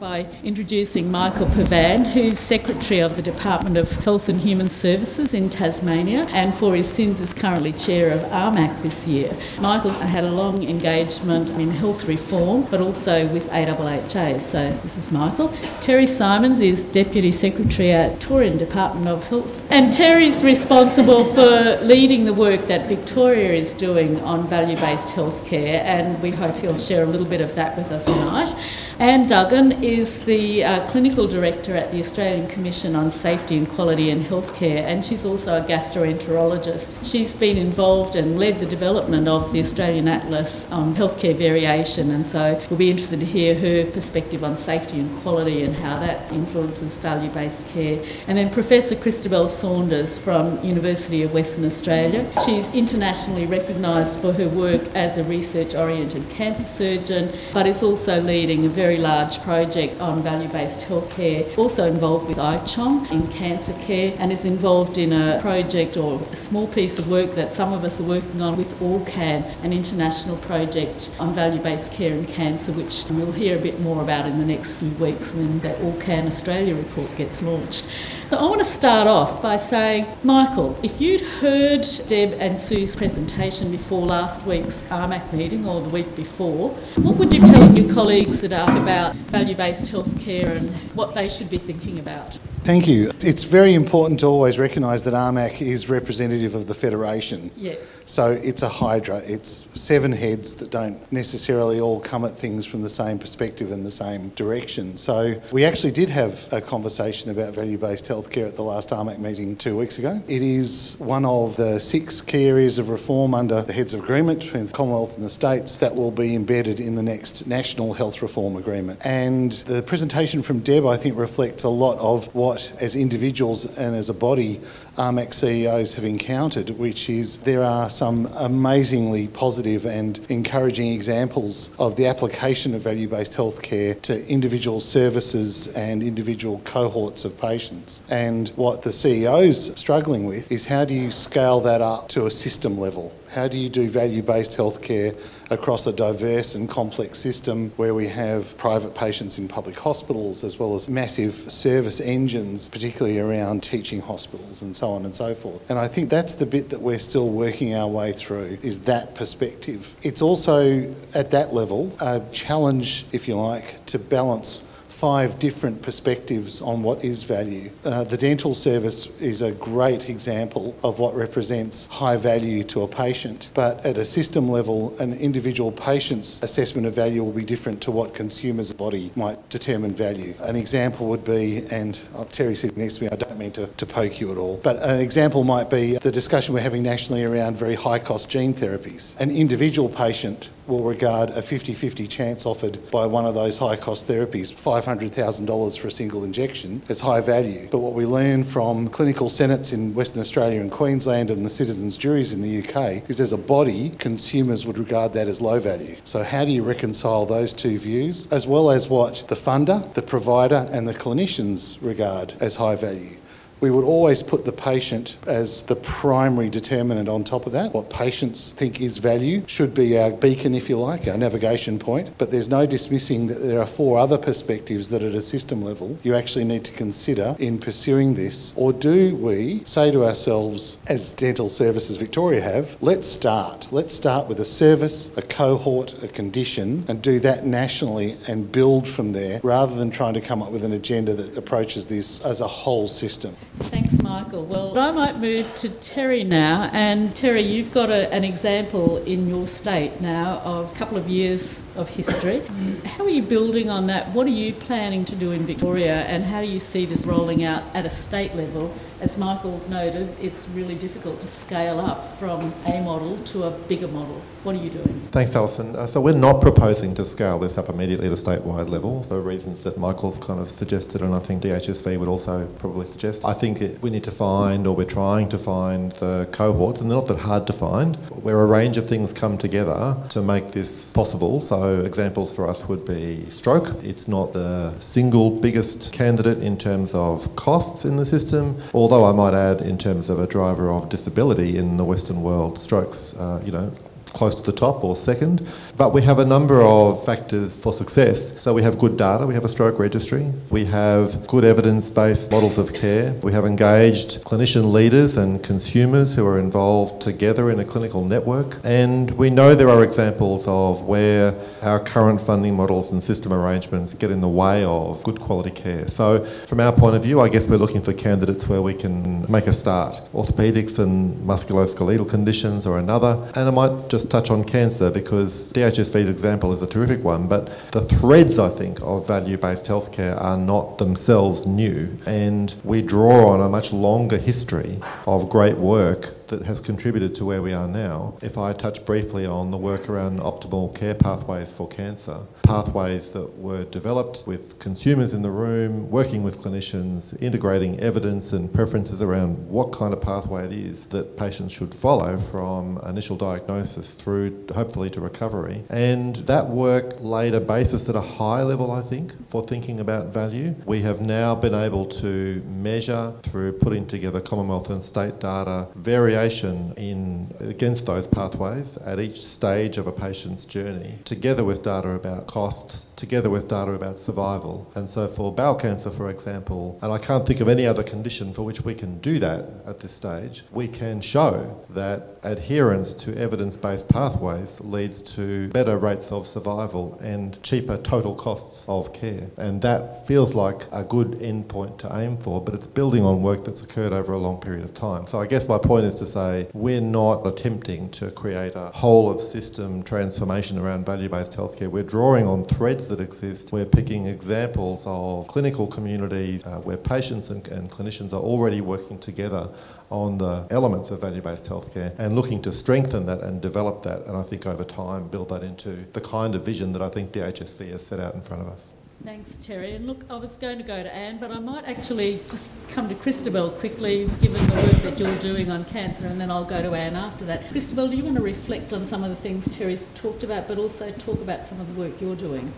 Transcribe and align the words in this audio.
by 0.00 0.26
introducing 0.42 1.10
Michael 1.10 1.44
Pervan, 1.48 2.06
who's 2.06 2.38
Secretary 2.38 3.00
of 3.00 3.16
the 3.16 3.22
Department 3.22 3.76
of 3.76 3.90
Health 3.96 4.30
and 4.30 4.40
Human 4.40 4.70
Services 4.70 5.34
in 5.34 5.50
Tasmania, 5.50 6.26
and 6.30 6.54
for 6.54 6.74
his 6.74 6.88
sins 6.90 7.20
is 7.20 7.34
currently 7.34 7.70
Chair 7.74 8.10
of 8.10 8.20
AHMAC 8.20 8.80
this 8.82 9.06
year. 9.06 9.36
Michael's 9.60 10.00
had 10.00 10.24
a 10.24 10.30
long 10.30 10.66
engagement 10.66 11.50
in 11.50 11.70
health 11.70 12.06
reform, 12.06 12.66
but 12.70 12.80
also 12.80 13.26
with 13.26 13.50
AHHA, 13.50 14.40
so 14.40 14.72
this 14.82 14.96
is 14.96 15.12
Michael. 15.12 15.48
Terry 15.80 16.06
Symonds 16.06 16.62
is 16.62 16.82
Deputy 16.86 17.30
Secretary 17.30 17.92
at 17.92 18.12
Victorian 18.12 18.56
Department 18.56 19.06
of 19.06 19.26
Health, 19.26 19.70
and 19.70 19.92
Terry's 19.92 20.42
responsible 20.42 21.24
for 21.34 21.78
leading 21.84 22.24
the 22.24 22.32
work 22.32 22.68
that 22.68 22.86
Victoria 22.86 23.52
is 23.52 23.74
doing 23.74 24.18
on 24.20 24.48
value-based 24.48 25.08
healthcare, 25.08 25.82
and 25.82 26.22
we 26.22 26.30
hope 26.30 26.56
he'll 26.56 26.74
share 26.74 27.02
a 27.02 27.06
little 27.06 27.26
bit 27.26 27.42
of 27.42 27.54
that 27.54 27.76
with 27.76 27.92
us 27.92 28.06
tonight. 28.06 28.54
Anne 29.00 29.26
Duggan 29.26 29.82
is 29.82 30.26
the 30.26 30.62
uh, 30.62 30.86
clinical 30.90 31.26
director 31.26 31.74
at 31.74 31.90
the 31.90 32.00
Australian 32.00 32.46
Commission 32.48 32.94
on 32.94 33.10
Safety 33.10 33.56
and 33.56 33.66
Quality 33.66 34.10
in 34.10 34.20
Healthcare, 34.20 34.80
and 34.82 35.02
she's 35.02 35.24
also 35.24 35.56
a 35.56 35.64
gastroenterologist. 35.64 36.94
She's 37.02 37.34
been 37.34 37.56
involved 37.56 38.14
and 38.14 38.38
led 38.38 38.60
the 38.60 38.66
development 38.66 39.26
of 39.26 39.54
the 39.54 39.60
Australian 39.60 40.06
Atlas 40.06 40.70
on 40.70 40.94
healthcare 40.94 41.34
variation, 41.34 42.10
and 42.10 42.26
so 42.26 42.60
we'll 42.68 42.78
be 42.78 42.90
interested 42.90 43.20
to 43.20 43.24
hear 43.24 43.54
her 43.54 43.90
perspective 43.90 44.44
on 44.44 44.58
safety 44.58 45.00
and 45.00 45.22
quality 45.22 45.62
and 45.62 45.74
how 45.76 45.98
that 45.98 46.30
influences 46.30 46.98
value-based 46.98 47.66
care. 47.68 48.04
And 48.28 48.36
then 48.36 48.50
Professor 48.50 48.96
Christobel 48.96 49.48
Saunders 49.48 50.18
from 50.18 50.62
University 50.62 51.22
of 51.22 51.32
Western 51.32 51.64
Australia. 51.64 52.30
She's 52.44 52.70
internationally 52.74 53.46
recognised 53.46 54.18
for 54.18 54.34
her 54.34 54.50
work 54.50 54.82
as 54.94 55.16
a 55.16 55.24
research-oriented 55.24 56.28
cancer 56.28 56.66
surgeon, 56.66 57.32
but 57.54 57.66
is 57.66 57.82
also 57.82 58.20
leading 58.20 58.66
a 58.66 58.68
very 58.68 58.89
very 58.90 59.02
large 59.02 59.40
project 59.42 60.00
on 60.00 60.20
value-based 60.20 60.80
healthcare, 60.80 61.46
also 61.56 61.84
involved 61.86 62.26
with 62.26 62.38
ICHOM 62.38 63.08
in 63.12 63.24
cancer 63.28 63.72
care 63.74 64.12
and 64.18 64.32
is 64.32 64.44
involved 64.44 64.98
in 64.98 65.12
a 65.12 65.38
project 65.40 65.96
or 65.96 66.20
a 66.32 66.34
small 66.34 66.66
piece 66.66 66.98
of 66.98 67.08
work 67.08 67.36
that 67.36 67.52
some 67.52 67.72
of 67.72 67.84
us 67.84 68.00
are 68.00 68.08
working 68.16 68.42
on 68.42 68.56
with 68.56 68.68
AllCan, 68.80 69.44
an 69.62 69.72
international 69.72 70.36
project 70.38 71.08
on 71.20 71.32
value-based 71.34 71.92
care 71.92 72.12
and 72.12 72.26
cancer, 72.26 72.72
which 72.72 73.04
we'll 73.10 73.30
hear 73.30 73.56
a 73.56 73.60
bit 73.60 73.78
more 73.78 74.02
about 74.02 74.26
in 74.26 74.38
the 74.38 74.44
next 74.44 74.74
few 74.74 74.90
weeks 74.94 75.32
when 75.32 75.60
the 75.60 75.68
AllCan 75.68 76.26
Australia 76.26 76.74
report 76.74 77.14
gets 77.14 77.42
launched. 77.42 77.86
So 78.30 78.36
I 78.36 78.42
want 78.42 78.60
to 78.60 78.64
start 78.64 79.08
off 79.08 79.42
by 79.42 79.56
saying, 79.56 80.06
Michael, 80.22 80.78
if 80.84 81.00
you'd 81.00 81.20
heard 81.20 81.84
Deb 82.06 82.34
and 82.34 82.60
Sue's 82.60 82.94
presentation 82.94 83.72
before 83.72 84.06
last 84.06 84.46
week's 84.46 84.82
AHMAC 84.82 85.32
meeting 85.32 85.66
or 85.66 85.80
the 85.80 85.88
week 85.88 86.14
before, 86.14 86.68
what 86.94 87.16
would 87.16 87.34
you 87.34 87.40
tell 87.40 87.76
your 87.76 87.92
colleagues 87.92 88.44
at 88.44 88.52
ARC 88.52 88.70
about 88.80 89.16
value 89.30 89.56
based 89.56 89.90
healthcare 89.90 90.56
and 90.56 90.70
what 90.94 91.14
they 91.14 91.28
should 91.28 91.48
be 91.48 91.58
thinking 91.58 91.98
about. 91.98 92.38
Thank 92.62 92.86
you. 92.86 93.10
It's 93.20 93.44
very 93.44 93.72
important 93.72 94.20
to 94.20 94.26
always 94.26 94.58
recognise 94.58 95.02
that 95.04 95.14
AHMAC 95.14 95.62
is 95.62 95.88
representative 95.88 96.54
of 96.54 96.66
the 96.66 96.74
Federation. 96.74 97.50
Yes. 97.56 97.78
So 98.04 98.32
it's 98.32 98.62
a 98.62 98.68
hydra. 98.68 99.18
It's 99.18 99.64
seven 99.74 100.12
heads 100.12 100.56
that 100.56 100.70
don't 100.70 101.10
necessarily 101.10 101.80
all 101.80 102.00
come 102.00 102.24
at 102.26 102.36
things 102.36 102.66
from 102.66 102.82
the 102.82 102.90
same 102.90 103.18
perspective 103.18 103.72
and 103.72 103.86
the 103.86 103.90
same 103.90 104.28
direction. 104.30 104.98
So 104.98 105.40
we 105.52 105.64
actually 105.64 105.92
did 105.92 106.10
have 106.10 106.52
a 106.52 106.60
conversation 106.60 107.30
about 107.30 107.54
value-based 107.54 108.04
healthcare 108.20 108.46
at 108.46 108.56
the 108.56 108.62
last 108.62 108.90
AHMAC 108.90 109.18
meeting 109.18 109.56
two 109.56 109.76
weeks 109.76 109.98
ago. 109.98 110.20
It 110.28 110.42
is 110.42 110.96
one 110.98 111.24
of 111.24 111.56
the 111.56 111.78
six 111.78 112.20
key 112.20 112.46
areas 112.46 112.78
of 112.78 112.88
reform 112.88 113.34
under 113.34 113.62
the 113.62 113.72
heads 113.72 113.94
of 113.94 114.02
agreement 114.02 114.40
between 114.40 114.66
the 114.66 114.72
Commonwealth 114.72 115.16
and 115.16 115.24
the 115.24 115.30
states 115.30 115.78
that 115.78 115.94
will 115.94 116.10
be 116.10 116.34
embedded 116.34 116.80
in 116.80 116.94
the 116.96 117.02
next 117.02 117.46
national 117.46 117.94
health 117.94 118.20
reform 118.20 118.56
agreement. 118.56 119.00
And 119.04 119.52
the 119.52 119.82
presentation 119.82 120.42
from 120.42 120.60
Deb, 120.60 120.84
I 120.86 120.96
think, 120.96 121.16
reflects 121.16 121.62
a 121.62 121.68
lot 121.68 121.98
of 121.98 122.32
what, 122.34 122.72
as 122.80 122.94
individuals 122.94 123.64
and 123.76 123.96
as 123.96 124.08
a 124.08 124.14
body, 124.14 124.60
AHMAC 124.98 125.32
CEOs 125.32 125.94
have 125.94 126.04
encountered, 126.04 126.70
which 126.70 127.08
is 127.08 127.38
there 127.38 127.62
are 127.62 127.88
some 127.88 128.26
amazingly 128.34 129.28
positive 129.28 129.86
and 129.86 130.18
encouraging 130.28 130.92
examples 130.92 131.70
of 131.78 131.96
the 131.96 132.06
application 132.06 132.74
of 132.74 132.82
value 132.82 133.08
based 133.08 133.32
healthcare 133.34 134.00
to 134.02 134.26
individual 134.28 134.80
services 134.80 135.68
and 135.68 136.02
individual 136.02 136.60
cohorts 136.64 137.24
of 137.24 137.40
patients. 137.40 138.02
And 138.10 138.48
what 138.56 138.82
the 138.82 138.90
CEO's 138.90 139.78
struggling 139.78 140.24
with 140.24 140.50
is 140.50 140.66
how 140.66 140.84
do 140.84 140.94
you 140.94 141.10
scale 141.10 141.60
that 141.60 141.80
up 141.80 142.08
to 142.10 142.26
a 142.26 142.30
system 142.30 142.78
level? 142.78 143.12
How 143.32 143.46
do 143.46 143.56
you 143.56 143.68
do 143.68 143.88
value 143.88 144.22
based 144.22 144.58
healthcare 144.58 145.16
across 145.50 145.86
a 145.86 145.92
diverse 145.92 146.56
and 146.56 146.68
complex 146.68 147.20
system 147.20 147.70
where 147.76 147.94
we 147.94 148.08
have 148.08 148.58
private 148.58 148.96
patients 148.96 149.38
in 149.38 149.46
public 149.46 149.78
hospitals 149.78 150.42
as 150.42 150.58
well 150.58 150.74
as 150.74 150.88
massive 150.88 151.34
service 151.34 152.00
engines, 152.00 152.68
particularly 152.68 153.20
around 153.20 153.62
teaching 153.62 154.00
hospitals 154.00 154.62
and 154.62 154.74
so 154.74 154.90
on 154.90 155.04
and 155.04 155.14
so 155.14 155.32
forth? 155.32 155.70
And 155.70 155.78
I 155.78 155.86
think 155.86 156.10
that's 156.10 156.34
the 156.34 156.46
bit 156.46 156.70
that 156.70 156.80
we're 156.80 156.98
still 156.98 157.28
working 157.28 157.72
our 157.72 157.86
way 157.86 158.12
through 158.12 158.58
is 158.62 158.80
that 158.80 159.14
perspective. 159.14 159.94
It's 160.02 160.22
also 160.22 160.92
at 161.14 161.30
that 161.30 161.54
level 161.54 161.96
a 162.00 162.20
challenge, 162.32 163.06
if 163.12 163.28
you 163.28 163.34
like, 163.34 163.86
to 163.86 164.00
balance 164.00 164.64
five 165.00 165.38
different 165.38 165.80
perspectives 165.80 166.60
on 166.60 166.82
what 166.82 167.02
is 167.02 167.22
value. 167.22 167.70
Uh, 167.86 168.04
the 168.04 168.18
dental 168.18 168.52
service 168.52 169.08
is 169.18 169.40
a 169.40 169.50
great 169.52 170.10
example 170.10 170.76
of 170.82 170.98
what 170.98 171.14
represents 171.14 171.86
high 171.86 172.16
value 172.16 172.62
to 172.62 172.82
a 172.82 172.86
patient, 172.86 173.48
but 173.54 173.82
at 173.86 173.96
a 173.96 174.04
system 174.04 174.50
level, 174.50 174.94
an 174.98 175.14
individual 175.14 175.72
patient's 175.72 176.38
assessment 176.42 176.86
of 176.86 176.92
value 176.92 177.24
will 177.24 177.32
be 177.32 177.46
different 177.46 177.80
to 177.80 177.90
what 177.90 178.12
consumers' 178.12 178.74
body 178.74 179.10
might 179.16 179.38
determine 179.48 179.94
value. 179.94 180.34
An 180.40 180.54
example 180.54 181.06
would 181.06 181.24
be, 181.24 181.64
and 181.70 181.98
uh, 182.14 182.24
Terry 182.26 182.54
sitting 182.54 182.76
next 182.76 182.96
to 182.96 183.04
me, 183.04 183.08
I 183.10 183.16
don't 183.16 183.38
mean 183.38 183.52
to, 183.52 183.68
to 183.68 183.86
poke 183.86 184.20
you 184.20 184.30
at 184.32 184.36
all, 184.36 184.60
but 184.62 184.76
an 184.82 185.00
example 185.00 185.44
might 185.44 185.70
be 185.70 185.94
the 185.96 186.12
discussion 186.12 186.52
we're 186.52 186.60
having 186.60 186.82
nationally 186.82 187.24
around 187.24 187.56
very 187.56 187.74
high 187.74 188.00
cost 188.00 188.28
gene 188.28 188.52
therapies. 188.52 189.18
An 189.18 189.30
individual 189.30 189.88
patient 189.88 190.50
will 190.66 190.82
regard 190.82 191.30
a 191.30 191.42
50 191.42 191.74
50 191.74 192.06
chance 192.06 192.46
offered 192.46 192.90
by 192.90 193.06
one 193.06 193.26
of 193.26 193.34
those 193.34 193.58
high 193.58 193.76
cost 193.76 194.06
therapies, 194.06 194.52
$500,000 194.52 195.78
for 195.78 195.88
a 195.88 195.90
single 195.90 196.24
injection, 196.24 196.82
as 196.88 197.00
high 197.00 197.20
value. 197.20 197.68
But 197.70 197.78
what 197.78 197.94
we 197.94 198.06
learn 198.06 198.44
from 198.44 198.88
clinical 198.88 199.28
senates 199.28 199.72
in 199.72 199.94
Western 199.94 200.20
Australia 200.20 200.60
and 200.60 200.70
Queensland 200.70 201.30
and 201.30 201.44
the 201.44 201.50
citizens' 201.50 201.96
juries 201.96 202.32
in 202.32 202.42
the 202.42 202.58
UK 202.58 203.08
is 203.08 203.20
as 203.20 203.32
a 203.32 203.38
body, 203.38 203.90
consumers 203.98 204.66
would 204.66 204.78
regard 204.78 205.12
that 205.14 205.28
as 205.28 205.40
low 205.40 205.60
value. 205.60 205.96
So, 206.04 206.22
how 206.22 206.44
do 206.44 206.52
you 206.52 206.62
reconcile 206.62 207.26
those 207.26 207.52
two 207.52 207.78
views, 207.78 208.26
as 208.30 208.46
well 208.46 208.70
as 208.70 208.88
what 208.88 209.24
the 209.28 209.34
funder, 209.34 209.92
the 209.94 210.02
provider, 210.02 210.68
and 210.72 210.86
the 210.86 210.94
clinicians 210.94 211.78
regard 211.80 212.34
as 212.40 212.56
high 212.56 212.76
value? 212.76 213.16
We 213.60 213.70
would 213.70 213.84
always 213.84 214.22
put 214.22 214.44
the 214.44 214.52
patient 214.52 215.16
as 215.26 215.62
the 215.62 215.76
primary 215.76 216.48
determinant 216.48 217.08
on 217.08 217.24
top 217.24 217.46
of 217.46 217.52
that. 217.52 217.74
What 217.74 217.90
patients 217.90 218.52
think 218.52 218.80
is 218.80 218.98
value 218.98 219.42
should 219.46 219.74
be 219.74 219.98
our 219.98 220.10
beacon, 220.10 220.54
if 220.54 220.68
you 220.68 220.78
like, 220.78 221.06
our 221.06 221.16
navigation 221.16 221.78
point. 221.78 222.10
But 222.18 222.30
there's 222.30 222.48
no 222.48 222.66
dismissing 222.66 223.26
that 223.26 223.40
there 223.40 223.60
are 223.60 223.66
four 223.66 223.98
other 223.98 224.18
perspectives 224.18 224.88
that 224.90 225.02
at 225.02 225.14
a 225.14 225.22
system 225.22 225.62
level 225.62 225.98
you 226.02 226.14
actually 226.14 226.44
need 226.44 226.64
to 226.64 226.72
consider 226.72 227.36
in 227.38 227.58
pursuing 227.58 228.14
this. 228.14 228.52
Or 228.56 228.72
do 228.72 229.14
we 229.16 229.62
say 229.64 229.90
to 229.90 230.04
ourselves, 230.04 230.78
as 230.86 231.12
Dental 231.12 231.48
Services 231.48 231.96
Victoria 231.96 232.40
have, 232.40 232.76
let's 232.80 233.08
start. 233.08 233.68
Let's 233.70 233.94
start 233.94 234.26
with 234.28 234.40
a 234.40 234.44
service, 234.44 235.10
a 235.16 235.22
cohort, 235.22 236.02
a 236.02 236.08
condition, 236.08 236.84
and 236.88 237.02
do 237.02 237.20
that 237.20 237.44
nationally 237.44 238.16
and 238.26 238.50
build 238.50 238.88
from 238.88 239.12
there 239.12 239.40
rather 239.42 239.74
than 239.74 239.90
trying 239.90 240.14
to 240.14 240.20
come 240.20 240.42
up 240.42 240.50
with 240.50 240.64
an 240.64 240.72
agenda 240.72 241.14
that 241.14 241.36
approaches 241.36 241.86
this 241.86 242.20
as 242.22 242.40
a 242.40 242.48
whole 242.48 242.88
system. 242.88 243.36
Thanks, 243.58 244.00
Michael. 244.02 244.44
Well, 244.44 244.78
I 244.78 244.90
might 244.90 245.18
move 245.18 245.54
to 245.56 245.68
Terry 245.68 246.24
now. 246.24 246.70
And 246.72 247.14
Terry, 247.14 247.42
you've 247.42 247.72
got 247.72 247.90
a, 247.90 248.12
an 248.12 248.24
example 248.24 248.98
in 249.04 249.28
your 249.28 249.48
state 249.48 250.00
now 250.00 250.40
of 250.44 250.72
a 250.72 250.78
couple 250.78 250.96
of 250.96 251.08
years 251.08 251.60
of 251.76 251.88
history. 251.88 252.42
How 252.84 253.04
are 253.04 253.10
you 253.10 253.22
building 253.22 253.68
on 253.68 253.86
that? 253.88 254.08
What 254.10 254.26
are 254.26 254.30
you 254.30 254.52
planning 254.52 255.04
to 255.06 255.16
do 255.16 255.32
in 255.32 255.46
Victoria? 255.46 256.02
And 256.02 256.24
how 256.24 256.40
do 256.40 256.46
you 256.46 256.60
see 256.60 256.86
this 256.86 257.06
rolling 257.06 257.44
out 257.44 257.62
at 257.74 257.84
a 257.84 257.90
state 257.90 258.34
level? 258.34 258.74
As 259.00 259.16
Michael's 259.16 259.66
noted, 259.66 260.14
it's 260.20 260.46
really 260.50 260.74
difficult 260.74 261.22
to 261.22 261.26
scale 261.26 261.80
up 261.80 262.18
from 262.18 262.52
a 262.66 262.82
model 262.82 263.16
to 263.24 263.44
a 263.44 263.50
bigger 263.50 263.88
model. 263.88 264.20
What 264.42 264.56
are 264.56 264.58
you 264.58 264.68
doing? 264.68 265.00
Thanks, 265.10 265.34
Alison. 265.34 265.74
Uh, 265.74 265.86
so 265.86 266.02
we're 266.02 266.12
not 266.12 266.42
proposing 266.42 266.94
to 266.96 267.04
scale 267.06 267.38
this 267.38 267.56
up 267.56 267.70
immediately 267.70 268.08
at 268.08 268.12
a 268.12 268.16
statewide 268.16 268.68
level 268.68 269.02
for 269.04 269.20
reasons 269.22 269.64
that 269.64 269.78
Michael's 269.78 270.18
kind 270.18 270.38
of 270.38 270.50
suggested, 270.50 271.00
and 271.00 271.14
I 271.14 271.18
think 271.18 271.42
DHSV 271.42 271.98
would 271.98 272.08
also 272.08 272.46
probably 272.58 272.84
suggest. 272.84 273.24
I 273.24 273.32
think 273.32 273.62
it, 273.62 273.80
we 273.80 273.88
need 273.88 274.04
to 274.04 274.10
find, 274.10 274.66
or 274.66 274.76
we're 274.76 274.84
trying 274.84 275.30
to 275.30 275.38
find, 275.38 275.92
the 275.92 276.28
cohorts, 276.30 276.82
and 276.82 276.90
they're 276.90 276.98
not 276.98 277.06
that 277.08 277.20
hard 277.20 277.46
to 277.46 277.54
find, 277.54 277.96
where 278.22 278.40
a 278.40 278.46
range 278.46 278.76
of 278.76 278.86
things 278.86 279.14
come 279.14 279.38
together 279.38 279.96
to 280.10 280.20
make 280.20 280.52
this 280.52 280.90
possible. 280.92 281.40
So 281.40 281.80
examples 281.80 282.34
for 282.34 282.46
us 282.46 282.66
would 282.68 282.84
be 282.84 283.28
stroke. 283.30 283.82
It's 283.82 284.08
not 284.08 284.34
the 284.34 284.78
single 284.80 285.30
biggest 285.30 285.90
candidate 285.90 286.38
in 286.38 286.58
terms 286.58 286.92
of 286.92 287.34
costs 287.34 287.86
in 287.86 287.96
the 287.96 288.06
system, 288.06 288.60
although 288.90 289.04
I 289.04 289.12
might 289.12 289.34
add, 289.34 289.60
in 289.60 289.78
terms 289.78 290.10
of 290.10 290.18
a 290.18 290.26
driver 290.26 290.68
of 290.68 290.88
disability 290.88 291.56
in 291.56 291.76
the 291.76 291.84
Western 291.84 292.22
world, 292.22 292.58
strokes, 292.58 293.14
uh, 293.14 293.40
you 293.44 293.52
know, 293.52 293.72
close 294.12 294.34
to 294.34 294.42
the 294.42 294.52
top 294.52 294.84
or 294.84 294.96
second. 294.96 295.46
But 295.76 295.92
we 295.92 296.02
have 296.02 296.18
a 296.18 296.24
number 296.24 296.62
of 296.62 297.04
factors 297.04 297.56
for 297.56 297.72
success. 297.72 298.34
So 298.42 298.52
we 298.52 298.62
have 298.62 298.78
good 298.78 298.96
data, 298.96 299.26
we 299.26 299.34
have 299.34 299.44
a 299.44 299.48
stroke 299.48 299.78
registry, 299.78 300.32
we 300.50 300.64
have 300.66 301.26
good 301.26 301.44
evidence 301.44 301.90
based 301.90 302.30
models 302.30 302.58
of 302.58 302.72
care, 302.72 303.14
we 303.22 303.32
have 303.32 303.44
engaged 303.44 304.22
clinician 304.24 304.72
leaders 304.72 305.16
and 305.16 305.42
consumers 305.42 306.14
who 306.14 306.26
are 306.26 306.38
involved 306.38 307.02
together 307.02 307.50
in 307.50 307.60
a 307.60 307.64
clinical 307.64 308.04
network, 308.04 308.58
and 308.64 309.10
we 309.12 309.30
know 309.30 309.54
there 309.54 309.68
are 309.68 309.82
examples 309.82 310.44
of 310.46 310.82
where 310.82 311.34
our 311.62 311.80
current 311.80 312.20
funding 312.20 312.54
models 312.54 312.92
and 312.92 313.02
system 313.02 313.32
arrangements 313.32 313.94
get 313.94 314.10
in 314.10 314.20
the 314.20 314.28
way 314.28 314.64
of 314.64 315.02
good 315.02 315.20
quality 315.20 315.50
care. 315.50 315.88
So, 315.88 316.24
from 316.46 316.60
our 316.60 316.72
point 316.72 316.96
of 316.96 317.02
view, 317.02 317.20
I 317.20 317.28
guess 317.28 317.46
we're 317.46 317.56
looking 317.56 317.82
for 317.82 317.92
candidates 317.92 318.48
where 318.48 318.62
we 318.62 318.74
can 318.74 319.30
make 319.30 319.46
a 319.46 319.52
start. 319.52 320.00
Orthopedics 320.12 320.78
and 320.78 321.16
musculoskeletal 321.26 322.08
conditions 322.08 322.66
are 322.66 322.78
another, 322.78 323.30
and 323.34 323.48
I 323.48 323.50
might 323.50 323.88
just 323.88 323.99
just 324.00 324.10
touch 324.10 324.30
on 324.30 324.44
cancer 324.44 324.90
because 324.90 325.52
DHSV's 325.52 326.08
example 326.08 326.52
is 326.52 326.62
a 326.62 326.66
terrific 326.66 327.04
one, 327.04 327.28
but 327.28 327.50
the 327.72 327.82
threads, 327.82 328.38
I 328.38 328.48
think, 328.48 328.80
of 328.80 329.06
value 329.06 329.36
based 329.36 329.66
healthcare 329.66 330.18
are 330.20 330.38
not 330.38 330.78
themselves 330.78 331.46
new, 331.46 331.98
and 332.06 332.54
we 332.64 332.80
draw 332.80 333.28
on 333.28 333.40
a 333.40 333.48
much 333.48 333.72
longer 333.72 334.16
history 334.16 334.80
of 335.06 335.28
great 335.28 335.58
work 335.58 336.14
that 336.30 336.42
has 336.46 336.60
contributed 336.60 337.14
to 337.16 337.24
where 337.24 337.42
we 337.42 337.52
are 337.52 337.68
now. 337.68 338.14
If 338.22 338.38
I 338.38 338.52
touch 338.52 338.84
briefly 338.84 339.26
on 339.26 339.50
the 339.50 339.58
work 339.58 339.88
around 339.88 340.20
optimal 340.20 340.74
care 340.74 340.94
pathways 340.94 341.50
for 341.50 341.68
cancer, 341.68 342.20
pathways 342.42 343.12
that 343.12 343.38
were 343.38 343.64
developed 343.64 344.22
with 344.26 344.58
consumers 344.58 345.12
in 345.12 345.22
the 345.22 345.30
room, 345.30 345.90
working 345.90 346.22
with 346.22 346.38
clinicians, 346.38 347.20
integrating 347.20 347.78
evidence 347.80 348.32
and 348.32 348.52
preferences 348.52 349.02
around 349.02 349.48
what 349.48 349.72
kind 349.72 349.92
of 349.92 350.00
pathway 350.00 350.46
it 350.46 350.52
is 350.52 350.86
that 350.86 351.16
patients 351.16 351.52
should 351.52 351.74
follow 351.74 352.18
from 352.18 352.78
initial 352.86 353.16
diagnosis 353.16 353.92
through 353.92 354.46
hopefully 354.54 354.88
to 354.90 355.00
recovery. 355.00 355.64
And 355.68 356.16
that 356.26 356.48
work 356.48 356.96
laid 357.00 357.34
a 357.34 357.40
basis 357.40 357.88
at 357.88 357.96
a 357.96 358.00
high 358.00 358.42
level, 358.42 358.70
I 358.70 358.82
think, 358.82 359.14
for 359.30 359.44
thinking 359.44 359.80
about 359.80 360.06
value. 360.06 360.54
We 360.64 360.82
have 360.82 361.00
now 361.00 361.34
been 361.34 361.54
able 361.54 361.86
to 361.86 362.42
measure 362.46 363.14
through 363.24 363.54
putting 363.54 363.86
together 363.86 364.20
Commonwealth 364.20 364.70
and 364.70 364.82
state 364.82 365.18
data 365.18 365.66
various 365.74 366.19
in 366.28 367.34
against 367.40 367.86
those 367.86 368.06
pathways 368.06 368.76
at 368.78 369.00
each 369.00 369.24
stage 369.24 369.78
of 369.78 369.86
a 369.86 369.92
patient's 369.92 370.44
journey, 370.44 370.98
together 371.04 371.44
with 371.44 371.62
data 371.62 371.90
about 371.90 372.26
cost, 372.26 372.78
together 372.96 373.30
with 373.30 373.48
data 373.48 373.72
about 373.72 373.98
survival. 373.98 374.70
And 374.74 374.88
so 374.88 375.08
for 375.08 375.32
bowel 375.32 375.54
cancer, 375.54 375.90
for 375.90 376.10
example, 376.10 376.78
and 376.82 376.92
I 376.92 376.98
can't 376.98 377.26
think 377.26 377.40
of 377.40 377.48
any 377.48 377.66
other 377.66 377.82
condition 377.82 378.32
for 378.32 378.42
which 378.42 378.60
we 378.62 378.74
can 378.74 378.98
do 379.00 379.18
that 379.20 379.46
at 379.66 379.80
this 379.80 379.92
stage, 379.92 380.44
we 380.52 380.68
can 380.68 381.00
show 381.00 381.64
that 381.70 382.19
adherence 382.22 382.94
to 382.94 383.16
evidence-based 383.16 383.88
pathways 383.88 384.60
leads 384.60 385.00
to 385.02 385.48
better 385.48 385.78
rates 385.78 386.12
of 386.12 386.26
survival 386.26 386.98
and 387.02 387.42
cheaper 387.42 387.76
total 387.76 388.14
costs 388.14 388.64
of 388.68 388.92
care. 388.92 389.28
And 389.36 389.62
that 389.62 390.06
feels 390.06 390.34
like 390.34 390.66
a 390.72 390.84
good 390.84 391.12
endpoint 391.12 391.78
to 391.78 391.96
aim 391.96 392.16
for, 392.18 392.40
but 392.42 392.54
it's 392.54 392.66
building 392.66 393.04
on 393.04 393.22
work 393.22 393.44
that's 393.44 393.62
occurred 393.62 393.92
over 393.92 394.12
a 394.12 394.18
long 394.18 394.40
period 394.40 394.64
of 394.64 394.74
time. 394.74 395.06
So 395.06 395.20
I 395.20 395.26
guess 395.26 395.48
my 395.48 395.58
point 395.58 395.86
is 395.86 395.94
to 395.96 396.06
say 396.06 396.48
we're 396.52 396.80
not 396.80 397.26
attempting 397.26 397.90
to 397.90 398.10
create 398.10 398.54
a 398.54 398.70
whole 398.70 399.10
of 399.10 399.20
system 399.20 399.82
transformation 399.82 400.58
around 400.58 400.86
value-based 400.86 401.32
healthcare. 401.32 401.68
We're 401.68 401.82
drawing 401.82 402.26
on 402.26 402.44
threads 402.44 402.88
that 402.88 403.00
exist. 403.00 403.52
We're 403.52 403.64
picking 403.66 404.06
examples 404.06 404.84
of 404.86 405.28
clinical 405.28 405.66
communities 405.66 406.44
uh, 406.44 406.58
where 406.58 406.76
patients 406.76 407.30
and, 407.30 407.46
and 407.48 407.70
clinicians 407.70 408.12
are 408.12 408.16
already 408.16 408.60
working 408.60 408.98
together 408.98 409.48
on 409.90 410.18
the 410.18 410.46
elements 410.50 410.90
of 410.90 411.00
value 411.00 411.20
based 411.20 411.46
healthcare 411.46 411.92
and 411.98 412.14
looking 412.14 412.40
to 412.42 412.52
strengthen 412.52 413.06
that 413.06 413.20
and 413.20 413.42
develop 413.42 413.82
that. 413.82 414.06
And 414.06 414.16
I 414.16 414.22
think 414.22 414.46
over 414.46 414.64
time, 414.64 415.08
build 415.08 415.28
that 415.30 415.42
into 415.42 415.84
the 415.92 416.00
kind 416.00 416.34
of 416.34 416.44
vision 416.44 416.72
that 416.72 416.82
I 416.82 416.88
think 416.88 417.12
DHSV 417.12 417.72
has 417.72 417.84
set 417.84 418.00
out 418.00 418.14
in 418.14 418.22
front 418.22 418.42
of 418.42 418.48
us. 418.48 418.72
Thanks, 419.02 419.38
Terry. 419.38 419.72
And 419.72 419.86
look, 419.86 420.04
I 420.10 420.16
was 420.16 420.36
going 420.36 420.58
to 420.58 420.62
go 420.62 420.82
to 420.82 420.94
Anne, 420.94 421.16
but 421.18 421.30
I 421.30 421.38
might 421.38 421.64
actually 421.64 422.20
just 422.28 422.50
come 422.68 422.86
to 422.90 422.94
Christobel 422.94 423.58
quickly, 423.58 424.06
given 424.20 424.46
the 424.46 424.54
work 424.56 424.82
that 424.82 425.00
you're 425.00 425.16
doing 425.16 425.50
on 425.50 425.64
cancer, 425.64 426.06
and 426.06 426.20
then 426.20 426.30
I'll 426.30 426.44
go 426.44 426.60
to 426.60 426.74
Anne 426.74 426.96
after 426.96 427.24
that. 427.24 427.44
Christobel, 427.44 427.88
do 427.88 427.96
you 427.96 428.04
want 428.04 428.16
to 428.16 428.22
reflect 428.22 428.74
on 428.74 428.84
some 428.84 429.02
of 429.02 429.08
the 429.08 429.16
things 429.16 429.48
Terry's 429.48 429.88
talked 429.94 430.22
about, 430.22 430.46
but 430.46 430.58
also 430.58 430.90
talk 430.92 431.18
about 431.22 431.46
some 431.46 431.58
of 431.60 431.74
the 431.74 431.80
work 431.80 431.98
you're 431.98 432.14
doing? 432.14 432.52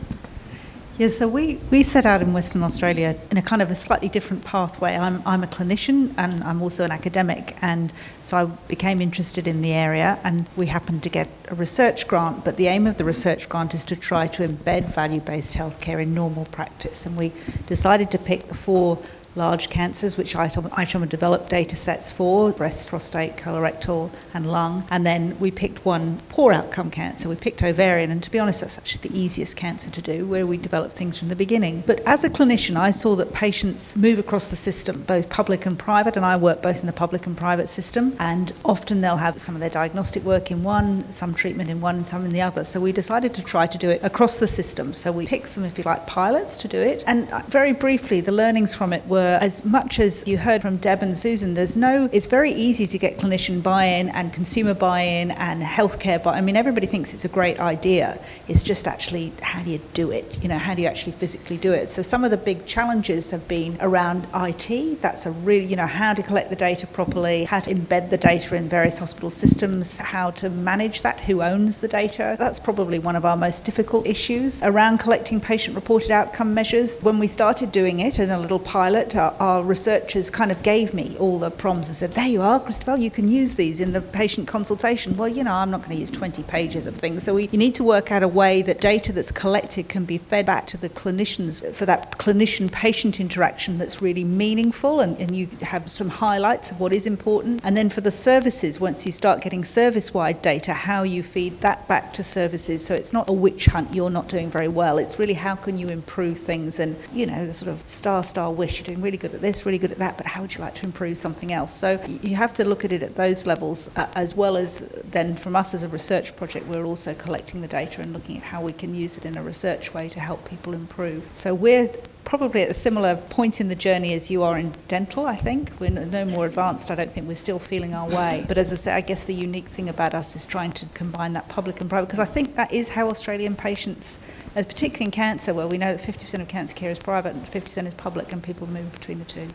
Yes, 1.02 1.18
so 1.18 1.26
we, 1.26 1.58
we 1.72 1.82
set 1.82 2.06
out 2.06 2.22
in 2.22 2.32
Western 2.32 2.62
Australia 2.62 3.16
in 3.32 3.36
a 3.36 3.42
kind 3.42 3.60
of 3.60 3.72
a 3.72 3.74
slightly 3.74 4.08
different 4.08 4.44
pathway. 4.44 4.96
I'm, 4.96 5.20
I'm 5.26 5.42
a 5.42 5.48
clinician 5.48 6.14
and 6.16 6.44
I'm 6.44 6.62
also 6.62 6.84
an 6.84 6.92
academic, 6.92 7.56
and 7.60 7.92
so 8.22 8.36
I 8.36 8.44
became 8.68 9.00
interested 9.00 9.48
in 9.48 9.62
the 9.62 9.72
area. 9.72 10.20
And 10.22 10.46
we 10.54 10.66
happened 10.66 11.02
to 11.02 11.08
get 11.08 11.28
a 11.48 11.56
research 11.56 12.06
grant, 12.06 12.44
but 12.44 12.56
the 12.56 12.68
aim 12.68 12.86
of 12.86 12.98
the 12.98 13.04
research 13.04 13.48
grant 13.48 13.74
is 13.74 13.84
to 13.86 13.96
try 13.96 14.28
to 14.28 14.46
embed 14.46 14.94
value 14.94 15.20
based 15.20 15.54
healthcare 15.54 16.00
in 16.00 16.14
normal 16.14 16.44
practice. 16.44 17.04
And 17.04 17.16
we 17.16 17.32
decided 17.66 18.12
to 18.12 18.18
pick 18.18 18.46
the 18.46 18.54
four 18.54 18.96
large 19.34 19.70
cancers, 19.70 20.16
which 20.16 20.34
ICHOM 20.34 21.08
developed 21.08 21.48
data 21.48 21.76
sets 21.76 22.12
for 22.12 22.52
breast, 22.52 22.88
prostate, 22.88 23.36
colorectal, 23.36 24.10
and 24.34 24.50
lung. 24.50 24.86
And 24.90 25.06
then 25.06 25.38
we 25.38 25.50
picked 25.50 25.84
one 25.84 26.20
poor 26.28 26.52
outcome 26.52 26.90
cancer. 26.90 27.28
We 27.28 27.36
picked 27.36 27.62
ovarian, 27.62 28.10
and 28.10 28.22
to 28.22 28.30
be 28.30 28.38
honest, 28.38 28.60
that's 28.60 28.78
actually 28.78 29.08
the 29.08 29.18
easiest 29.18 29.56
cancer 29.56 29.90
to 29.90 30.02
do, 30.02 30.26
where 30.26 30.46
we 30.46 30.56
develop 30.56 30.92
things 30.92 31.18
from 31.18 31.28
the 31.28 31.36
beginning. 31.36 31.82
But 31.86 32.00
as 32.00 32.24
a 32.24 32.30
clinician, 32.30 32.76
I 32.76 32.90
saw 32.90 33.16
that 33.16 33.32
patients 33.32 33.96
move 33.96 34.18
across 34.18 34.48
the 34.48 34.56
system, 34.56 35.02
both 35.02 35.28
public 35.28 35.66
and 35.66 35.78
private, 35.78 36.16
and 36.16 36.24
I 36.24 36.36
work 36.36 36.62
both 36.62 36.80
in 36.80 36.86
the 36.86 36.92
public 36.92 37.26
and 37.26 37.36
private 37.36 37.68
system. 37.68 38.14
And 38.18 38.52
often 38.64 39.00
they'll 39.00 39.16
have 39.16 39.40
some 39.40 39.54
of 39.54 39.60
their 39.60 39.70
diagnostic 39.70 40.24
work 40.24 40.50
in 40.50 40.62
one, 40.62 41.10
some 41.10 41.34
treatment 41.34 41.70
in 41.70 41.80
one, 41.80 42.04
some 42.04 42.24
in 42.24 42.32
the 42.32 42.42
other. 42.42 42.64
So 42.64 42.80
we 42.80 42.92
decided 42.92 43.34
to 43.34 43.42
try 43.42 43.66
to 43.66 43.78
do 43.78 43.88
it 43.88 44.02
across 44.02 44.38
the 44.38 44.48
system. 44.48 44.94
So 44.94 45.10
we 45.12 45.26
picked 45.26 45.50
some, 45.50 45.64
if 45.64 45.78
you 45.78 45.84
like, 45.84 46.06
pilots 46.06 46.56
to 46.58 46.68
do 46.68 46.80
it. 46.80 47.02
And 47.06 47.30
uh, 47.30 47.40
very 47.48 47.72
briefly, 47.72 48.20
the 48.20 48.32
learnings 48.32 48.74
from 48.74 48.92
it 48.92 49.06
were 49.06 49.21
were 49.22 49.38
as 49.40 49.64
much 49.64 49.98
as 49.98 50.26
you 50.26 50.38
heard 50.38 50.62
from 50.62 50.76
Deb 50.76 51.02
and 51.02 51.18
Susan, 51.18 51.54
there's 51.54 51.76
no, 51.76 52.08
it's 52.12 52.26
very 52.26 52.52
easy 52.52 52.86
to 52.86 52.98
get 52.98 53.18
clinician 53.18 53.62
buy 53.62 53.84
in 53.84 54.08
and 54.10 54.32
consumer 54.32 54.74
buy 54.74 55.00
in 55.00 55.30
and 55.32 55.62
healthcare 55.62 56.22
buy 56.22 56.32
I 56.36 56.40
mean, 56.40 56.56
everybody 56.56 56.86
thinks 56.86 57.14
it's 57.14 57.24
a 57.24 57.28
great 57.28 57.60
idea. 57.60 58.18
It's 58.48 58.62
just 58.62 58.86
actually 58.86 59.32
how 59.42 59.62
do 59.62 59.70
you 59.70 59.80
do 59.94 60.10
it? 60.10 60.42
You 60.42 60.48
know, 60.48 60.58
how 60.58 60.74
do 60.74 60.82
you 60.82 60.88
actually 60.88 61.12
physically 61.12 61.56
do 61.56 61.72
it? 61.72 61.90
So 61.90 62.02
some 62.02 62.24
of 62.24 62.30
the 62.30 62.36
big 62.36 62.66
challenges 62.66 63.30
have 63.30 63.46
been 63.48 63.76
around 63.80 64.26
IT. 64.34 65.00
That's 65.00 65.26
a 65.26 65.30
really, 65.30 65.66
you 65.66 65.76
know, 65.76 65.86
how 65.86 66.14
to 66.14 66.22
collect 66.22 66.50
the 66.50 66.56
data 66.56 66.86
properly, 66.86 67.44
how 67.44 67.60
to 67.60 67.74
embed 67.74 68.10
the 68.10 68.18
data 68.18 68.56
in 68.56 68.68
various 68.68 68.98
hospital 68.98 69.30
systems, 69.30 69.98
how 69.98 70.30
to 70.32 70.50
manage 70.50 71.02
that, 71.02 71.20
who 71.20 71.42
owns 71.42 71.78
the 71.78 71.88
data. 71.88 72.36
That's 72.38 72.58
probably 72.58 72.98
one 72.98 73.16
of 73.16 73.24
our 73.24 73.36
most 73.36 73.64
difficult 73.64 74.06
issues 74.06 74.62
around 74.62 74.98
collecting 74.98 75.40
patient 75.40 75.76
reported 75.76 76.10
outcome 76.10 76.54
measures. 76.54 76.98
When 77.00 77.18
we 77.18 77.26
started 77.26 77.72
doing 77.72 78.00
it 78.00 78.18
in 78.18 78.30
a 78.30 78.38
little 78.38 78.58
pilot, 78.58 79.11
our, 79.16 79.34
our, 79.40 79.62
researchers 79.62 80.30
kind 80.30 80.50
of 80.50 80.62
gave 80.62 80.92
me 80.92 81.16
all 81.18 81.38
the 81.38 81.50
prompts 81.50 81.88
and 81.88 81.96
said, 81.96 82.12
There 82.14 82.26
you 82.26 82.42
are, 82.42 82.60
Christobel, 82.60 83.00
you 83.00 83.10
can 83.10 83.28
use 83.28 83.54
these 83.54 83.80
in 83.80 83.92
the 83.92 84.00
patient 84.00 84.48
consultation. 84.48 85.16
Well, 85.16 85.28
you 85.28 85.44
know, 85.44 85.52
I'm 85.52 85.70
not 85.70 85.80
going 85.80 85.92
to 85.92 85.96
use 85.96 86.10
20 86.10 86.42
pages 86.44 86.86
of 86.86 86.96
things. 86.96 87.24
So 87.24 87.34
we, 87.34 87.48
you 87.52 87.58
need 87.58 87.74
to 87.76 87.84
work 87.84 88.10
out 88.10 88.22
a 88.22 88.28
way 88.28 88.62
that 88.62 88.80
data 88.80 89.12
that's 89.12 89.32
collected 89.32 89.88
can 89.88 90.04
be 90.04 90.18
fed 90.18 90.46
back 90.46 90.66
to 90.68 90.76
the 90.76 90.88
clinicians 90.88 91.74
for 91.74 91.86
that 91.86 92.18
clinician 92.18 92.70
patient 92.70 93.20
interaction 93.20 93.78
that's 93.78 94.00
really 94.00 94.24
meaningful 94.24 95.00
and, 95.00 95.18
and 95.18 95.36
you 95.36 95.48
have 95.60 95.90
some 95.90 96.08
highlights 96.08 96.70
of 96.70 96.80
what 96.80 96.92
is 96.92 97.06
important. 97.06 97.60
And 97.64 97.76
then 97.76 97.90
for 97.90 98.00
the 98.00 98.10
services, 98.10 98.80
once 98.80 99.04
you 99.06 99.12
start 99.12 99.42
getting 99.42 99.64
service 99.64 100.14
wide 100.14 100.42
data, 100.42 100.72
how 100.72 101.02
you 101.02 101.22
feed 101.22 101.60
that 101.60 101.86
back 101.88 102.12
to 102.14 102.24
services. 102.24 102.84
So 102.84 102.94
it's 102.94 103.12
not 103.12 103.28
a 103.28 103.32
witch 103.32 103.66
hunt, 103.66 103.94
you're 103.94 104.10
not 104.10 104.28
doing 104.28 104.50
very 104.50 104.68
well. 104.68 104.98
It's 104.98 105.18
really 105.18 105.34
how 105.34 105.54
can 105.54 105.78
you 105.78 105.88
improve 105.88 106.38
things 106.38 106.78
and, 106.80 106.96
you 107.12 107.26
know, 107.26 107.46
the 107.46 107.54
sort 107.54 107.70
of 107.70 107.82
star, 107.88 108.24
star 108.24 108.50
wish, 108.52 108.78
you're 108.78 108.86
doing 108.86 109.01
Really 109.02 109.16
good 109.16 109.34
at 109.34 109.40
this, 109.40 109.66
really 109.66 109.78
good 109.78 109.90
at 109.90 109.98
that, 109.98 110.16
but 110.16 110.26
how 110.26 110.42
would 110.42 110.54
you 110.54 110.60
like 110.60 110.76
to 110.76 110.86
improve 110.86 111.18
something 111.18 111.52
else? 111.52 111.74
So 111.74 112.00
you 112.22 112.36
have 112.36 112.54
to 112.54 112.64
look 112.64 112.84
at 112.84 112.92
it 112.92 113.02
at 113.02 113.16
those 113.16 113.46
levels, 113.46 113.90
uh, 113.96 114.06
as 114.14 114.36
well 114.36 114.56
as 114.56 114.78
then 115.10 115.34
from 115.34 115.56
us 115.56 115.74
as 115.74 115.82
a 115.82 115.88
research 115.88 116.36
project, 116.36 116.68
we're 116.68 116.84
also 116.84 117.12
collecting 117.14 117.62
the 117.62 117.66
data 117.66 118.00
and 118.00 118.12
looking 118.12 118.36
at 118.36 118.44
how 118.44 118.62
we 118.62 118.72
can 118.72 118.94
use 118.94 119.16
it 119.16 119.24
in 119.24 119.36
a 119.36 119.42
research 119.42 119.92
way 119.92 120.08
to 120.08 120.20
help 120.20 120.48
people 120.48 120.72
improve. 120.72 121.28
So 121.34 121.52
we're 121.52 121.90
probably 122.24 122.62
at 122.62 122.70
a 122.70 122.74
similar 122.74 123.16
point 123.16 123.60
in 123.60 123.68
the 123.68 123.74
journey 123.74 124.14
as 124.14 124.30
you 124.30 124.42
are 124.42 124.58
in 124.58 124.74
dental, 124.88 125.26
I 125.26 125.36
think. 125.36 125.72
We're 125.78 125.90
no 125.90 126.24
more 126.24 126.46
advanced, 126.46 126.90
I 126.90 126.94
don't 126.94 127.12
think 127.12 127.26
we're 127.28 127.36
still 127.36 127.58
feeling 127.58 127.94
our 127.94 128.08
way. 128.08 128.38
Mm-hmm. 128.38 128.48
But 128.48 128.58
as 128.58 128.72
I 128.72 128.76
say, 128.76 128.92
I 128.92 129.00
guess 129.00 129.24
the 129.24 129.34
unique 129.34 129.68
thing 129.68 129.88
about 129.88 130.14
us 130.14 130.36
is 130.36 130.46
trying 130.46 130.72
to 130.72 130.86
combine 130.94 131.32
that 131.34 131.48
public 131.48 131.80
and 131.80 131.90
private, 131.90 132.06
because 132.06 132.20
I 132.20 132.24
think 132.24 132.56
that 132.56 132.72
is 132.72 132.90
how 132.90 133.08
Australian 133.08 133.56
patients, 133.56 134.18
particularly 134.54 135.06
in 135.06 135.10
cancer, 135.10 135.52
where 135.52 135.66
we 135.66 135.78
know 135.78 135.94
that 135.94 136.02
50% 136.02 136.40
of 136.40 136.48
cancer 136.48 136.74
care 136.74 136.90
is 136.90 136.98
private 136.98 137.34
and 137.34 137.44
50% 137.44 137.86
is 137.86 137.94
public, 137.94 138.32
and 138.32 138.42
people 138.42 138.66
move 138.66 138.92
between 138.92 139.18
the 139.18 139.24
two. 139.24 139.48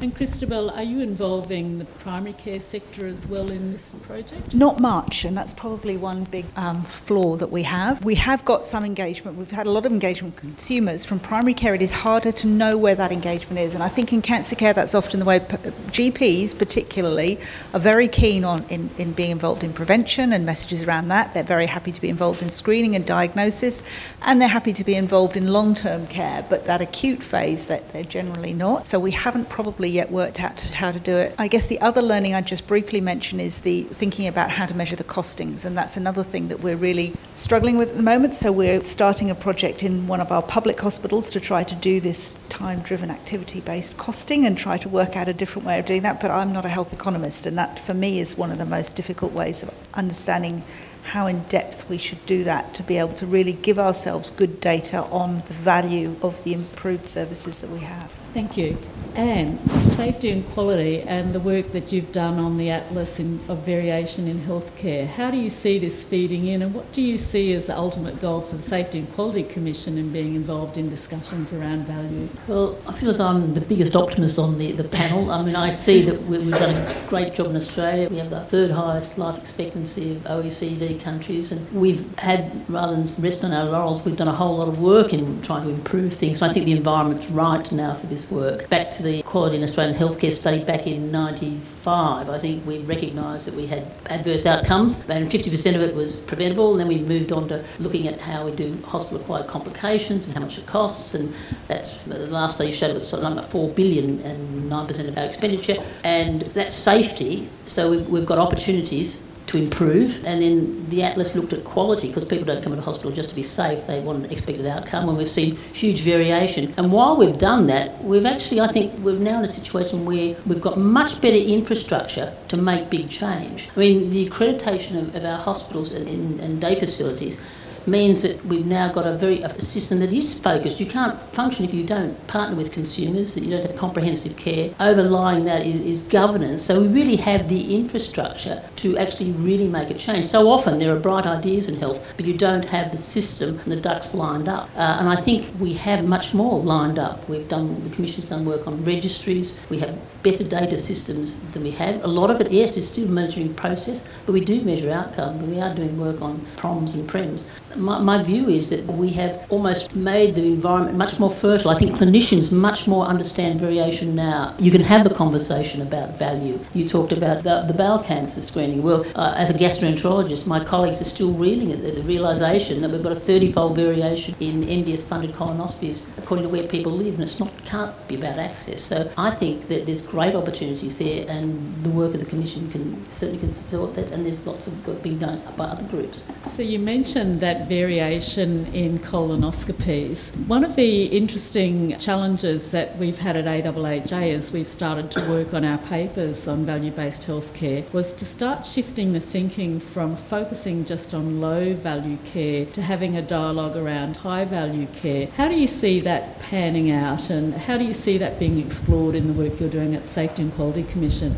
And 0.00 0.14
Christobel, 0.14 0.76
are 0.76 0.82
you 0.82 1.00
involving 1.00 1.78
the 1.78 1.84
primary 1.84 2.32
care 2.32 2.58
sector 2.58 3.06
as 3.06 3.28
well 3.28 3.50
in 3.50 3.72
this 3.72 3.92
project? 4.02 4.52
Not 4.52 4.80
much, 4.80 5.24
and 5.24 5.36
that's 5.38 5.54
probably 5.54 5.96
one 5.96 6.24
big 6.24 6.46
um, 6.56 6.82
flaw 6.82 7.36
that 7.36 7.52
we 7.52 7.62
have. 7.62 8.04
We 8.04 8.16
have 8.16 8.44
got 8.44 8.64
some 8.64 8.84
engagement. 8.84 9.38
We've 9.38 9.50
had 9.52 9.66
a 9.66 9.70
lot 9.70 9.86
of 9.86 9.92
engagement 9.92 10.34
with 10.34 10.42
consumers. 10.42 11.04
From 11.04 11.20
primary 11.20 11.54
care, 11.54 11.76
it 11.76 11.80
is 11.80 11.92
harder 11.92 12.32
to 12.32 12.46
know 12.46 12.76
where 12.76 12.96
that 12.96 13.12
engagement 13.12 13.60
is, 13.60 13.72
and 13.72 13.84
I 13.84 13.88
think 13.88 14.12
in 14.12 14.20
cancer 14.20 14.56
care, 14.56 14.72
that's 14.72 14.96
often 14.96 15.20
the 15.20 15.24
way 15.24 15.38
GPs, 15.38 16.58
particularly, 16.58 17.38
are 17.72 17.80
very 17.80 18.08
keen 18.08 18.44
on 18.44 18.64
in, 18.68 18.90
in 18.98 19.12
being 19.12 19.30
involved 19.30 19.62
in 19.62 19.72
prevention 19.72 20.32
and 20.32 20.44
messages 20.44 20.82
around 20.82 21.08
that. 21.08 21.34
They're 21.34 21.44
very 21.44 21.66
happy 21.66 21.92
to 21.92 22.00
be 22.00 22.08
involved 22.08 22.42
in 22.42 22.50
screening 22.50 22.96
and 22.96 23.06
diagnosis, 23.06 23.84
and 24.22 24.40
they're 24.40 24.48
happy 24.48 24.72
to 24.72 24.84
be 24.84 24.96
involved 24.96 25.36
in 25.36 25.52
long-term 25.52 26.08
care. 26.08 26.44
But 26.50 26.66
that 26.66 26.80
acute 26.80 27.22
phase, 27.22 27.66
that 27.66 27.92
they're 27.92 28.02
generally 28.02 28.52
not. 28.52 28.88
So 28.88 28.98
we 28.98 29.12
haven't 29.12 29.48
probably 29.48 29.84
probably 29.84 29.93
yet 29.94 30.10
worked 30.10 30.40
out 30.40 30.60
how 30.60 30.90
to 30.90 30.98
do 30.98 31.16
it. 31.16 31.34
I 31.38 31.48
guess 31.48 31.68
the 31.68 31.80
other 31.80 32.02
learning 32.02 32.34
I'd 32.34 32.46
just 32.46 32.66
briefly 32.66 33.00
mention 33.00 33.40
is 33.40 33.60
the 33.60 33.84
thinking 33.84 34.26
about 34.26 34.50
how 34.50 34.66
to 34.66 34.74
measure 34.74 34.96
the 34.96 35.04
costings, 35.04 35.64
and 35.64 35.78
that's 35.78 35.96
another 35.96 36.24
thing 36.24 36.48
that 36.48 36.60
we're 36.60 36.76
really 36.76 37.14
struggling 37.34 37.78
with 37.78 37.90
at 37.90 37.96
the 37.96 38.02
moment. 38.02 38.34
So 38.34 38.52
we're 38.52 38.80
starting 38.80 39.30
a 39.30 39.34
project 39.34 39.82
in 39.82 40.06
one 40.06 40.20
of 40.20 40.32
our 40.32 40.42
public 40.42 40.80
hospitals 40.80 41.30
to 41.30 41.40
try 41.40 41.64
to 41.64 41.74
do 41.76 42.00
this 42.00 42.38
time-driven 42.48 43.10
activity-based 43.10 43.96
costing 43.96 44.44
and 44.44 44.58
try 44.58 44.76
to 44.78 44.88
work 44.88 45.16
out 45.16 45.28
a 45.28 45.32
different 45.32 45.66
way 45.66 45.78
of 45.78 45.86
doing 45.86 46.02
that. 46.02 46.20
But 46.20 46.30
I'm 46.30 46.52
not 46.52 46.64
a 46.64 46.68
health 46.68 46.92
economist, 46.92 47.46
and 47.46 47.56
that 47.56 47.78
for 47.78 47.94
me 47.94 48.18
is 48.18 48.36
one 48.36 48.50
of 48.50 48.58
the 48.58 48.66
most 48.66 48.96
difficult 48.96 49.32
ways 49.32 49.62
of 49.62 49.70
understanding 49.94 50.64
how 51.04 51.26
in 51.26 51.42
depth 51.44 51.88
we 51.88 51.98
should 51.98 52.24
do 52.24 52.44
that 52.44 52.74
to 52.74 52.82
be 52.82 52.96
able 52.96 53.12
to 53.12 53.26
really 53.26 53.52
give 53.52 53.78
ourselves 53.78 54.30
good 54.30 54.58
data 54.60 55.02
on 55.04 55.42
the 55.48 55.54
value 55.54 56.16
of 56.22 56.42
the 56.44 56.54
improved 56.54 57.06
services 57.06 57.58
that 57.60 57.68
we 57.68 57.80
have. 57.80 58.10
Thank 58.32 58.56
you. 58.56 58.78
And 59.16 59.60
safety 59.94 60.30
and 60.30 60.44
quality 60.50 61.02
and 61.02 61.32
the 61.32 61.38
work 61.38 61.70
that 61.70 61.92
you've 61.92 62.10
done 62.10 62.40
on 62.40 62.56
the 62.56 62.68
Atlas 62.68 63.20
in, 63.20 63.38
of 63.48 63.58
variation 63.58 64.26
in 64.26 64.40
healthcare. 64.40 65.06
How 65.06 65.30
do 65.30 65.36
you 65.36 65.50
see 65.50 65.78
this 65.78 66.02
feeding 66.02 66.48
in 66.48 66.62
and 66.62 66.74
what 66.74 66.90
do 66.92 67.00
you 67.00 67.16
see 67.16 67.52
as 67.52 67.66
the 67.66 67.78
ultimate 67.78 68.20
goal 68.20 68.40
for 68.40 68.56
the 68.56 68.62
Safety 68.64 68.98
and 68.98 69.12
Quality 69.14 69.44
Commission 69.44 69.98
in 69.98 70.10
being 70.10 70.34
involved 70.34 70.78
in 70.78 70.90
discussions 70.90 71.52
around 71.52 71.84
value? 71.84 72.28
Well, 72.48 72.76
I 72.88 72.92
feel 72.92 73.08
as 73.08 73.20
I'm 73.20 73.54
the 73.54 73.60
biggest 73.60 73.94
optimist 73.94 74.36
on 74.36 74.58
the, 74.58 74.72
the 74.72 74.82
panel. 74.82 75.30
I 75.30 75.42
mean, 75.42 75.54
I 75.54 75.70
see 75.70 76.02
that 76.02 76.20
we've 76.24 76.50
done 76.50 76.74
a 76.74 77.06
great 77.08 77.34
job 77.34 77.46
in 77.46 77.56
Australia. 77.56 78.08
We 78.08 78.16
have 78.16 78.30
the 78.30 78.40
third 78.40 78.72
highest 78.72 79.16
life 79.16 79.38
expectancy 79.38 80.10
of 80.10 80.24
OECD 80.24 81.00
countries 81.00 81.52
and 81.52 81.70
we've 81.72 82.18
had, 82.18 82.50
rather 82.68 82.96
than 82.96 83.22
rest 83.22 83.44
on 83.44 83.54
our 83.54 83.66
laurels, 83.66 84.04
we've 84.04 84.16
done 84.16 84.28
a 84.28 84.34
whole 84.34 84.56
lot 84.56 84.66
of 84.66 84.80
work 84.80 85.12
in 85.12 85.40
trying 85.42 85.62
to 85.62 85.70
improve 85.70 86.14
things. 86.14 86.42
And 86.42 86.50
I 86.50 86.52
think 86.52 86.66
the 86.66 86.72
environment's 86.72 87.30
right 87.30 87.70
now 87.70 87.94
for 87.94 88.06
this 88.06 88.28
work. 88.28 88.68
Back 88.68 88.90
to 88.90 89.03
the 89.04 89.22
Quality 89.22 89.56
in 89.56 89.62
Australian 89.62 89.96
Healthcare 89.96 90.32
study 90.32 90.64
back 90.64 90.86
in 90.86 91.12
95, 91.12 92.28
I 92.28 92.38
think 92.38 92.66
we 92.66 92.78
recognised 92.80 93.46
that 93.46 93.54
we 93.54 93.66
had 93.66 93.86
adverse 94.06 94.46
outcomes 94.46 95.02
and 95.08 95.30
50% 95.30 95.74
of 95.76 95.82
it 95.82 95.94
was 95.94 96.22
preventable. 96.22 96.72
And 96.72 96.80
then 96.80 96.88
we 96.88 96.98
moved 96.98 97.30
on 97.30 97.46
to 97.48 97.62
looking 97.78 98.08
at 98.08 98.18
how 98.18 98.46
we 98.46 98.52
do 98.52 98.76
hospital 98.86 99.20
acquired 99.20 99.46
complications 99.46 100.26
and 100.26 100.34
how 100.34 100.40
much 100.40 100.58
it 100.58 100.66
costs. 100.66 101.14
And 101.14 101.32
that's 101.68 102.02
the 102.04 102.26
last 102.26 102.56
study 102.56 102.72
showed 102.72 102.90
it 102.90 102.94
was 102.94 103.06
something 103.06 103.36
like 103.36 103.44
4 103.44 103.68
billion 103.70 104.20
and 104.22 104.70
9% 104.70 105.08
of 105.08 105.18
our 105.18 105.24
expenditure. 105.24 105.76
And 106.02 106.42
that's 106.42 106.74
safety. 106.74 107.48
So 107.66 107.90
we've, 107.90 108.08
we've 108.08 108.26
got 108.26 108.38
opportunities 108.38 109.22
to 109.46 109.58
improve. 109.58 110.24
And 110.24 110.42
then 110.42 110.86
the 110.86 111.02
Atlas 111.02 111.34
looked 111.34 111.52
at 111.52 111.64
quality 111.64 112.08
because 112.08 112.24
people 112.24 112.44
don't 112.44 112.62
come 112.62 112.74
to 112.74 112.80
hospital 112.80 113.10
just 113.10 113.28
to 113.28 113.34
be 113.34 113.42
safe, 113.42 113.86
they 113.86 114.00
want 114.00 114.24
an 114.24 114.30
expected 114.30 114.66
outcome. 114.66 115.08
And 115.08 115.18
we've 115.18 115.28
seen 115.28 115.56
huge 115.72 116.00
variation. 116.00 116.72
And 116.76 116.92
while 116.92 117.16
we've 117.16 117.38
done 117.38 117.66
that, 117.66 118.02
we've 118.02 118.26
actually, 118.26 118.60
I 118.60 118.68
think, 118.68 118.98
we're 118.98 119.18
now 119.18 119.38
in 119.38 119.44
a 119.44 119.48
situation 119.48 120.04
where 120.04 120.36
we've 120.46 120.62
got 120.62 120.76
much 120.76 121.20
better 121.20 121.36
infrastructure 121.36 122.34
to 122.48 122.56
make 122.56 122.90
big 122.90 123.10
change. 123.10 123.68
I 123.76 123.80
mean, 123.80 124.10
the 124.10 124.28
accreditation 124.28 124.98
of, 124.98 125.14
of 125.14 125.24
our 125.24 125.38
hospitals 125.38 125.92
and, 125.92 126.08
and, 126.08 126.40
and 126.40 126.60
day 126.60 126.74
facilities 126.74 127.42
means 127.86 128.22
that 128.22 128.44
we've 128.46 128.66
now 128.66 128.92
got 128.92 129.06
a 129.06 129.16
very 129.16 129.42
a 129.42 129.48
system 129.60 130.00
that 130.00 130.12
is 130.12 130.38
focused. 130.38 130.80
You 130.80 130.86
can't 130.86 131.20
function 131.20 131.64
if 131.64 131.74
you 131.74 131.84
don't 131.84 132.14
partner 132.26 132.56
with 132.56 132.72
consumers, 132.72 133.36
you 133.36 133.50
don't 133.50 133.62
have 133.62 133.76
comprehensive 133.76 134.36
care. 134.36 134.74
Overlying 134.80 135.44
that 135.44 135.66
is, 135.66 135.80
is, 135.80 136.02
governance. 136.06 136.62
So 136.62 136.80
we 136.80 136.88
really 136.88 137.16
have 137.16 137.48
the 137.48 137.76
infrastructure 137.76 138.62
to 138.76 138.96
actually 138.98 139.32
really 139.32 139.68
make 139.68 139.90
a 139.90 139.94
change. 139.94 140.26
So 140.26 140.48
often 140.48 140.78
there 140.78 140.94
are 140.94 140.98
bright 140.98 141.26
ideas 141.26 141.68
in 141.68 141.76
health, 141.76 142.14
but 142.16 142.26
you 142.26 142.36
don't 142.36 142.64
have 142.64 142.90
the 142.90 142.98
system 142.98 143.58
and 143.60 143.72
the 143.72 143.80
ducks 143.80 144.14
lined 144.14 144.48
up. 144.48 144.68
Uh, 144.76 144.98
and 145.00 145.08
I 145.08 145.16
think 145.16 145.50
we 145.58 145.72
have 145.74 146.04
much 146.04 146.34
more 146.34 146.60
lined 146.60 146.98
up. 146.98 147.28
We've 147.28 147.48
done 147.48 147.82
the 147.84 147.94
commission's 147.94 148.26
done 148.26 148.44
work 148.44 148.66
on 148.66 148.84
registries. 148.84 149.58
We 149.70 149.78
have 149.80 149.98
better 150.24 150.42
data 150.42 150.76
systems 150.76 151.38
than 151.52 151.62
we 151.62 151.70
have. 151.70 152.02
A 152.02 152.08
lot 152.08 152.30
of 152.30 152.40
it, 152.40 152.50
yes, 152.50 152.76
is 152.76 152.90
still 152.90 153.06
monitoring 153.06 153.54
process, 153.54 154.08
but 154.26 154.32
we 154.32 154.44
do 154.44 154.60
measure 154.62 154.90
outcome. 154.90 155.38
We 155.48 155.60
are 155.60 155.72
doing 155.72 156.00
work 156.00 156.20
on 156.20 156.40
PROMs 156.56 156.94
and 156.94 157.08
PREMs 157.08 157.48
my, 157.76 157.98
my, 157.98 158.22
view 158.22 158.48
is 158.48 158.70
that 158.70 158.84
we 158.86 159.10
have 159.10 159.46
almost 159.50 159.94
made 159.96 160.34
the 160.34 160.44
environment 160.44 160.96
much 160.96 161.18
more 161.18 161.30
fertile. 161.30 161.70
I 161.70 161.78
think 161.78 161.96
clinicians 161.96 162.52
much 162.52 162.86
more 162.86 163.04
understand 163.04 163.60
variation 163.60 164.14
now. 164.14 164.54
You 164.58 164.70
can 164.70 164.80
have 164.82 165.04
the 165.04 165.14
conversation 165.14 165.82
about 165.82 166.16
value. 166.16 166.58
You 166.74 166.88
talked 166.88 167.12
about 167.12 167.42
the, 167.42 167.62
the 167.62 167.74
bowel 167.74 167.98
cancer 167.98 168.40
screening. 168.40 168.82
Well, 168.82 169.04
uh, 169.14 169.34
as 169.36 169.50
a 169.50 169.54
gastroenterologist, 169.54 170.46
my 170.46 170.62
colleagues 170.64 171.00
are 171.00 171.04
still 171.04 171.32
reeling 171.32 171.72
at 171.72 171.82
the, 171.82 171.90
the 171.92 172.02
realisation 172.02 172.80
that 172.82 172.90
we've 172.90 173.02
got 173.02 173.12
a 173.12 173.20
30-fold 173.20 173.76
variation 173.76 174.34
in 174.40 174.62
MBS-funded 174.62 175.32
colonoscopies 175.32 176.06
according 176.18 176.44
to 176.44 176.48
where 176.48 176.66
people 176.66 176.92
live, 176.92 177.14
and 177.14 177.22
it's 177.22 177.40
not 177.40 177.50
can't 177.64 178.08
be 178.08 178.14
about 178.14 178.38
access. 178.38 178.80
So 178.80 179.10
I 179.16 179.30
think 179.30 179.68
that 179.68 179.86
there's 179.86 180.02
great 180.14 180.36
opportunities 180.36 180.98
there, 180.98 181.26
and 181.28 181.74
the 181.82 181.90
work 181.90 182.14
of 182.14 182.20
the 182.20 182.26
commission 182.26 182.70
can 182.70 182.84
certainly 183.10 183.40
can 183.40 183.52
support 183.52 183.94
that. 183.94 184.12
And 184.12 184.24
there's 184.24 184.46
lots 184.46 184.68
of 184.68 184.86
work 184.86 185.02
being 185.02 185.18
done 185.18 185.42
by 185.56 185.64
other 185.64 185.84
groups. 185.88 186.28
So 186.44 186.62
you 186.62 186.78
mentioned 186.78 187.40
that 187.40 187.68
variation 187.68 188.66
in 188.72 189.00
colonoscopies. 189.00 190.30
One 190.46 190.62
of 190.62 190.76
the 190.76 191.06
interesting 191.06 191.98
challenges 191.98 192.70
that 192.70 192.96
we've 192.96 193.18
had 193.18 193.36
at 193.36 193.46
AHHA 193.46 194.32
as 194.36 194.52
we've 194.52 194.68
started 194.68 195.10
to 195.12 195.20
work 195.28 195.52
on 195.52 195.64
our 195.64 195.78
papers 195.78 196.46
on 196.46 196.64
value 196.64 196.92
based 196.92 197.26
healthcare 197.26 197.92
was 197.92 198.14
to 198.14 198.24
start 198.24 198.64
shifting 198.64 199.14
the 199.14 199.20
thinking 199.20 199.80
from 199.80 200.14
focusing 200.16 200.84
just 200.84 201.12
on 201.12 201.40
low 201.40 201.74
value 201.74 202.18
care 202.24 202.66
to 202.66 202.82
having 202.82 203.16
a 203.16 203.22
dialogue 203.22 203.76
around 203.76 204.18
high 204.18 204.44
value 204.44 204.86
care. 204.94 205.26
How 205.36 205.48
do 205.48 205.56
you 205.56 205.66
see 205.66 205.98
that 206.00 206.38
panning 206.38 206.92
out 206.92 207.30
and 207.30 207.52
how 207.52 207.76
do 207.78 207.84
you 207.84 207.94
see 207.94 208.16
that 208.18 208.38
being 208.38 208.60
explored 208.64 209.16
in 209.16 209.26
the 209.26 209.32
work 209.32 209.58
you're 209.58 209.68
doing 209.68 209.96
at 209.96 210.03
Safety 210.08 210.42
and 210.42 210.54
Quality 210.54 210.84
Commission? 210.84 211.34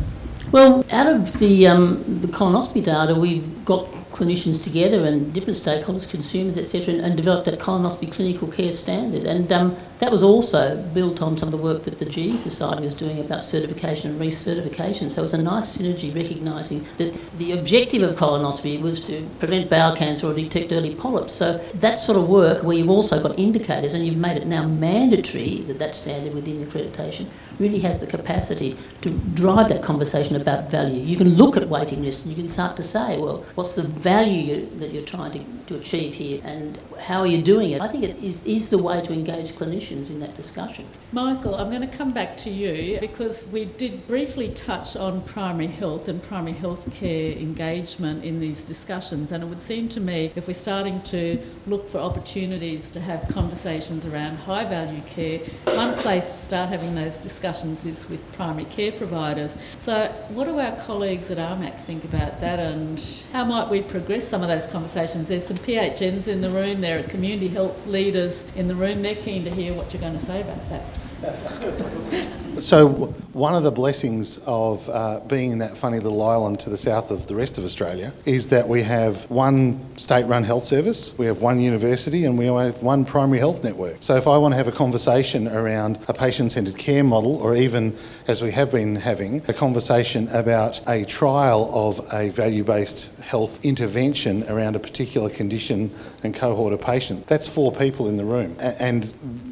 Well, 0.51 0.85
out 0.91 1.07
of 1.07 1.39
the 1.39 1.67
um, 1.67 2.21
the 2.21 2.27
colonoscopy 2.27 2.83
data, 2.83 3.15
we've 3.15 3.65
got 3.65 3.87
clinicians 4.17 4.63
together 4.63 5.05
and 5.05 5.31
different 5.31 5.57
stakeholders, 5.57 6.09
consumers, 6.09 6.57
etc., 6.57 6.95
and, 6.95 7.05
and, 7.05 7.15
developed 7.15 7.47
a 7.47 7.51
colonoscopy 7.51 8.11
clinical 8.11 8.47
care 8.47 8.71
standard. 8.71 9.23
And 9.23 9.51
um, 9.53 9.77
that 9.99 10.11
was 10.11 10.23
also 10.23 10.81
built 10.93 11.21
on 11.21 11.37
some 11.37 11.49
of 11.49 11.51
the 11.51 11.61
work 11.61 11.83
that 11.83 11.99
the 11.99 12.05
GE 12.05 12.39
Society 12.39 12.85
was 12.85 12.93
doing 12.93 13.19
about 13.19 13.43
certification 13.43 14.11
and 14.11 14.21
recertification. 14.21 15.11
So 15.11 15.21
it 15.21 15.23
was 15.23 15.33
a 15.33 15.41
nice 15.41 15.77
synergy 15.77 16.13
recognising 16.13 16.85
that 16.97 17.19
the 17.37 17.51
objective 17.51 18.01
of 18.03 18.15
colonoscopy 18.15 18.81
was 18.81 19.05
to 19.07 19.27
prevent 19.39 19.69
bowel 19.69 19.95
cancer 19.95 20.27
or 20.27 20.33
detect 20.33 20.71
early 20.73 20.95
polyps. 20.95 21.33
So 21.33 21.57
that 21.75 21.97
sort 21.97 22.17
of 22.17 22.27
work 22.27 22.63
where 22.63 22.75
you've 22.75 22.89
also 22.89 23.21
got 23.21 23.37
indicators 23.37 23.93
and 23.93 24.05
you've 24.05 24.17
made 24.17 24.37
it 24.37 24.47
now 24.47 24.67
mandatory 24.67 25.61
that 25.67 25.79
that 25.79 25.95
standard 25.95 26.33
within 26.33 26.59
the 26.59 26.65
accreditation 26.65 27.27
really 27.59 27.79
has 27.79 27.99
the 27.99 28.07
capacity 28.07 28.77
to 29.01 29.09
drive 29.09 29.69
that 29.69 29.81
conversation 29.81 30.35
about 30.35 30.69
value. 30.69 31.01
You 31.01 31.17
can 31.17 31.35
look 31.35 31.57
at 31.57 31.67
waiting 31.67 32.03
lists 32.03 32.23
and 32.23 32.31
you 32.31 32.37
can 32.37 32.49
start 32.49 32.77
to 32.77 32.83
say, 32.83 33.17
well, 33.17 33.43
what's 33.55 33.75
the 33.75 33.83
value 34.07 34.65
that 34.77 34.93
you're 34.93 35.03
trying 35.03 35.33
to, 35.33 35.43
to 35.65 35.75
achieve 35.75 36.13
here 36.13 36.39
and 36.45 36.79
how 36.99 37.19
are 37.19 37.27
you 37.27 37.41
doing 37.41 37.71
it? 37.71 37.81
I 37.81 37.87
think 37.87 38.03
it 38.03 38.17
is, 38.23 38.43
is 38.45 38.69
the 38.69 38.77
way 38.77 39.01
to 39.01 39.13
engage 39.13 39.51
clinicians 39.53 40.09
in 40.09 40.19
that 40.19 40.35
discussion. 40.35 40.85
Michael, 41.11 41.55
I'm 41.55 41.69
going 41.69 41.87
to 41.87 41.97
come 41.97 42.11
back 42.11 42.35
to 42.37 42.49
you 42.49 42.99
because 42.99 43.47
we 43.47 43.65
did 43.65 44.07
briefly 44.07 44.49
touch 44.49 44.95
on 44.95 45.21
primary 45.21 45.67
health 45.67 46.07
and 46.07 46.21
primary 46.21 46.53
health 46.53 46.93
care 46.93 47.31
engagement 47.31 48.23
in 48.23 48.39
these 48.39 48.63
discussions, 48.63 49.31
and 49.31 49.43
it 49.43 49.47
would 49.47 49.61
seem 49.61 49.87
to 49.89 49.99
me 49.99 50.31
if 50.35 50.47
we're 50.47 50.53
starting 50.53 51.01
to 51.03 51.39
look 51.65 51.89
for 51.89 51.99
opportunities 51.99 52.91
to 52.91 52.99
have 52.99 53.27
conversations 53.29 54.05
around 54.05 54.35
high 54.37 54.65
value 54.65 55.01
care, 55.07 55.39
one 55.75 55.93
place 55.95 56.27
to 56.29 56.37
start 56.37 56.69
having 56.69 56.93
those 56.95 57.17
discussions 57.17 57.85
is 57.85 58.09
with 58.09 58.21
primary 58.33 58.65
care 58.65 58.91
providers. 58.91 59.57
So, 59.77 60.07
what 60.29 60.45
do 60.45 60.59
our 60.59 60.75
colleagues 60.77 61.31
at 61.31 61.37
AHMAC 61.37 61.79
think 61.81 62.03
about 62.03 62.41
that, 62.41 62.59
and 62.59 63.01
how 63.31 63.45
might 63.45 63.69
we 63.69 63.81
progress 63.99 64.27
some 64.27 64.43
of 64.43 64.47
those 64.47 64.67
conversations? 64.67 65.27
There's 65.27 65.47
some 65.47 65.57
PHNs 65.57 66.27
in 66.27 66.41
the 66.41 66.49
room, 66.49 66.81
there 66.81 66.99
are 66.99 67.03
community 67.03 67.47
health 67.47 67.87
leaders 67.87 68.49
in 68.55 68.67
the 68.67 68.75
room, 68.75 69.01
they're 69.01 69.15
keen 69.15 69.43
to 69.45 69.49
hear 69.49 69.73
what 69.73 69.91
you're 69.91 70.01
going 70.01 70.13
to 70.13 70.23
say 70.23 70.41
about 70.41 70.69
that. 70.69 72.43
So, 72.59 73.13
one 73.33 73.53
of 73.53 73.61
the 73.61 73.71
blessings 73.71 74.39
of 74.47 74.89
uh, 74.89 75.19
being 75.19 75.51
in 75.51 75.59
that 75.59 75.77
funny 75.77 75.99
little 75.99 76.23
island 76.23 76.59
to 76.61 76.71
the 76.71 76.77
south 76.77 77.11
of 77.11 77.27
the 77.27 77.35
rest 77.35 77.59
of 77.59 77.63
Australia 77.63 78.11
is 78.25 78.47
that 78.47 78.67
we 78.67 78.81
have 78.81 79.29
one 79.29 79.79
state 79.95 80.23
run 80.23 80.43
health 80.43 80.63
service, 80.63 81.15
we 81.19 81.27
have 81.27 81.39
one 81.39 81.59
university, 81.59 82.25
and 82.25 82.35
we 82.35 82.45
have 82.45 82.81
one 82.81 83.05
primary 83.05 83.37
health 83.37 83.63
network. 83.63 83.97
So, 83.99 84.15
if 84.15 84.25
I 84.25 84.37
want 84.39 84.53
to 84.53 84.57
have 84.57 84.67
a 84.67 84.71
conversation 84.71 85.47
around 85.47 85.99
a 86.07 86.15
patient 86.15 86.51
centred 86.51 86.79
care 86.79 87.03
model, 87.03 87.35
or 87.35 87.55
even 87.55 87.95
as 88.27 88.41
we 88.41 88.49
have 88.51 88.71
been 88.71 88.95
having, 88.95 89.43
a 89.47 89.53
conversation 89.53 90.27
about 90.29 90.81
a 90.87 91.05
trial 91.05 91.69
of 91.71 92.01
a 92.11 92.29
value 92.29 92.63
based 92.63 93.11
health 93.21 93.63
intervention 93.63 94.49
around 94.49 94.75
a 94.75 94.79
particular 94.79 95.29
condition 95.29 95.91
and 96.23 96.33
cohort 96.33 96.73
of 96.73 96.81
patients, 96.81 97.25
that's 97.27 97.47
four 97.47 97.71
people 97.71 98.07
in 98.07 98.17
the 98.17 98.25
room. 98.25 98.57
And 98.59 99.03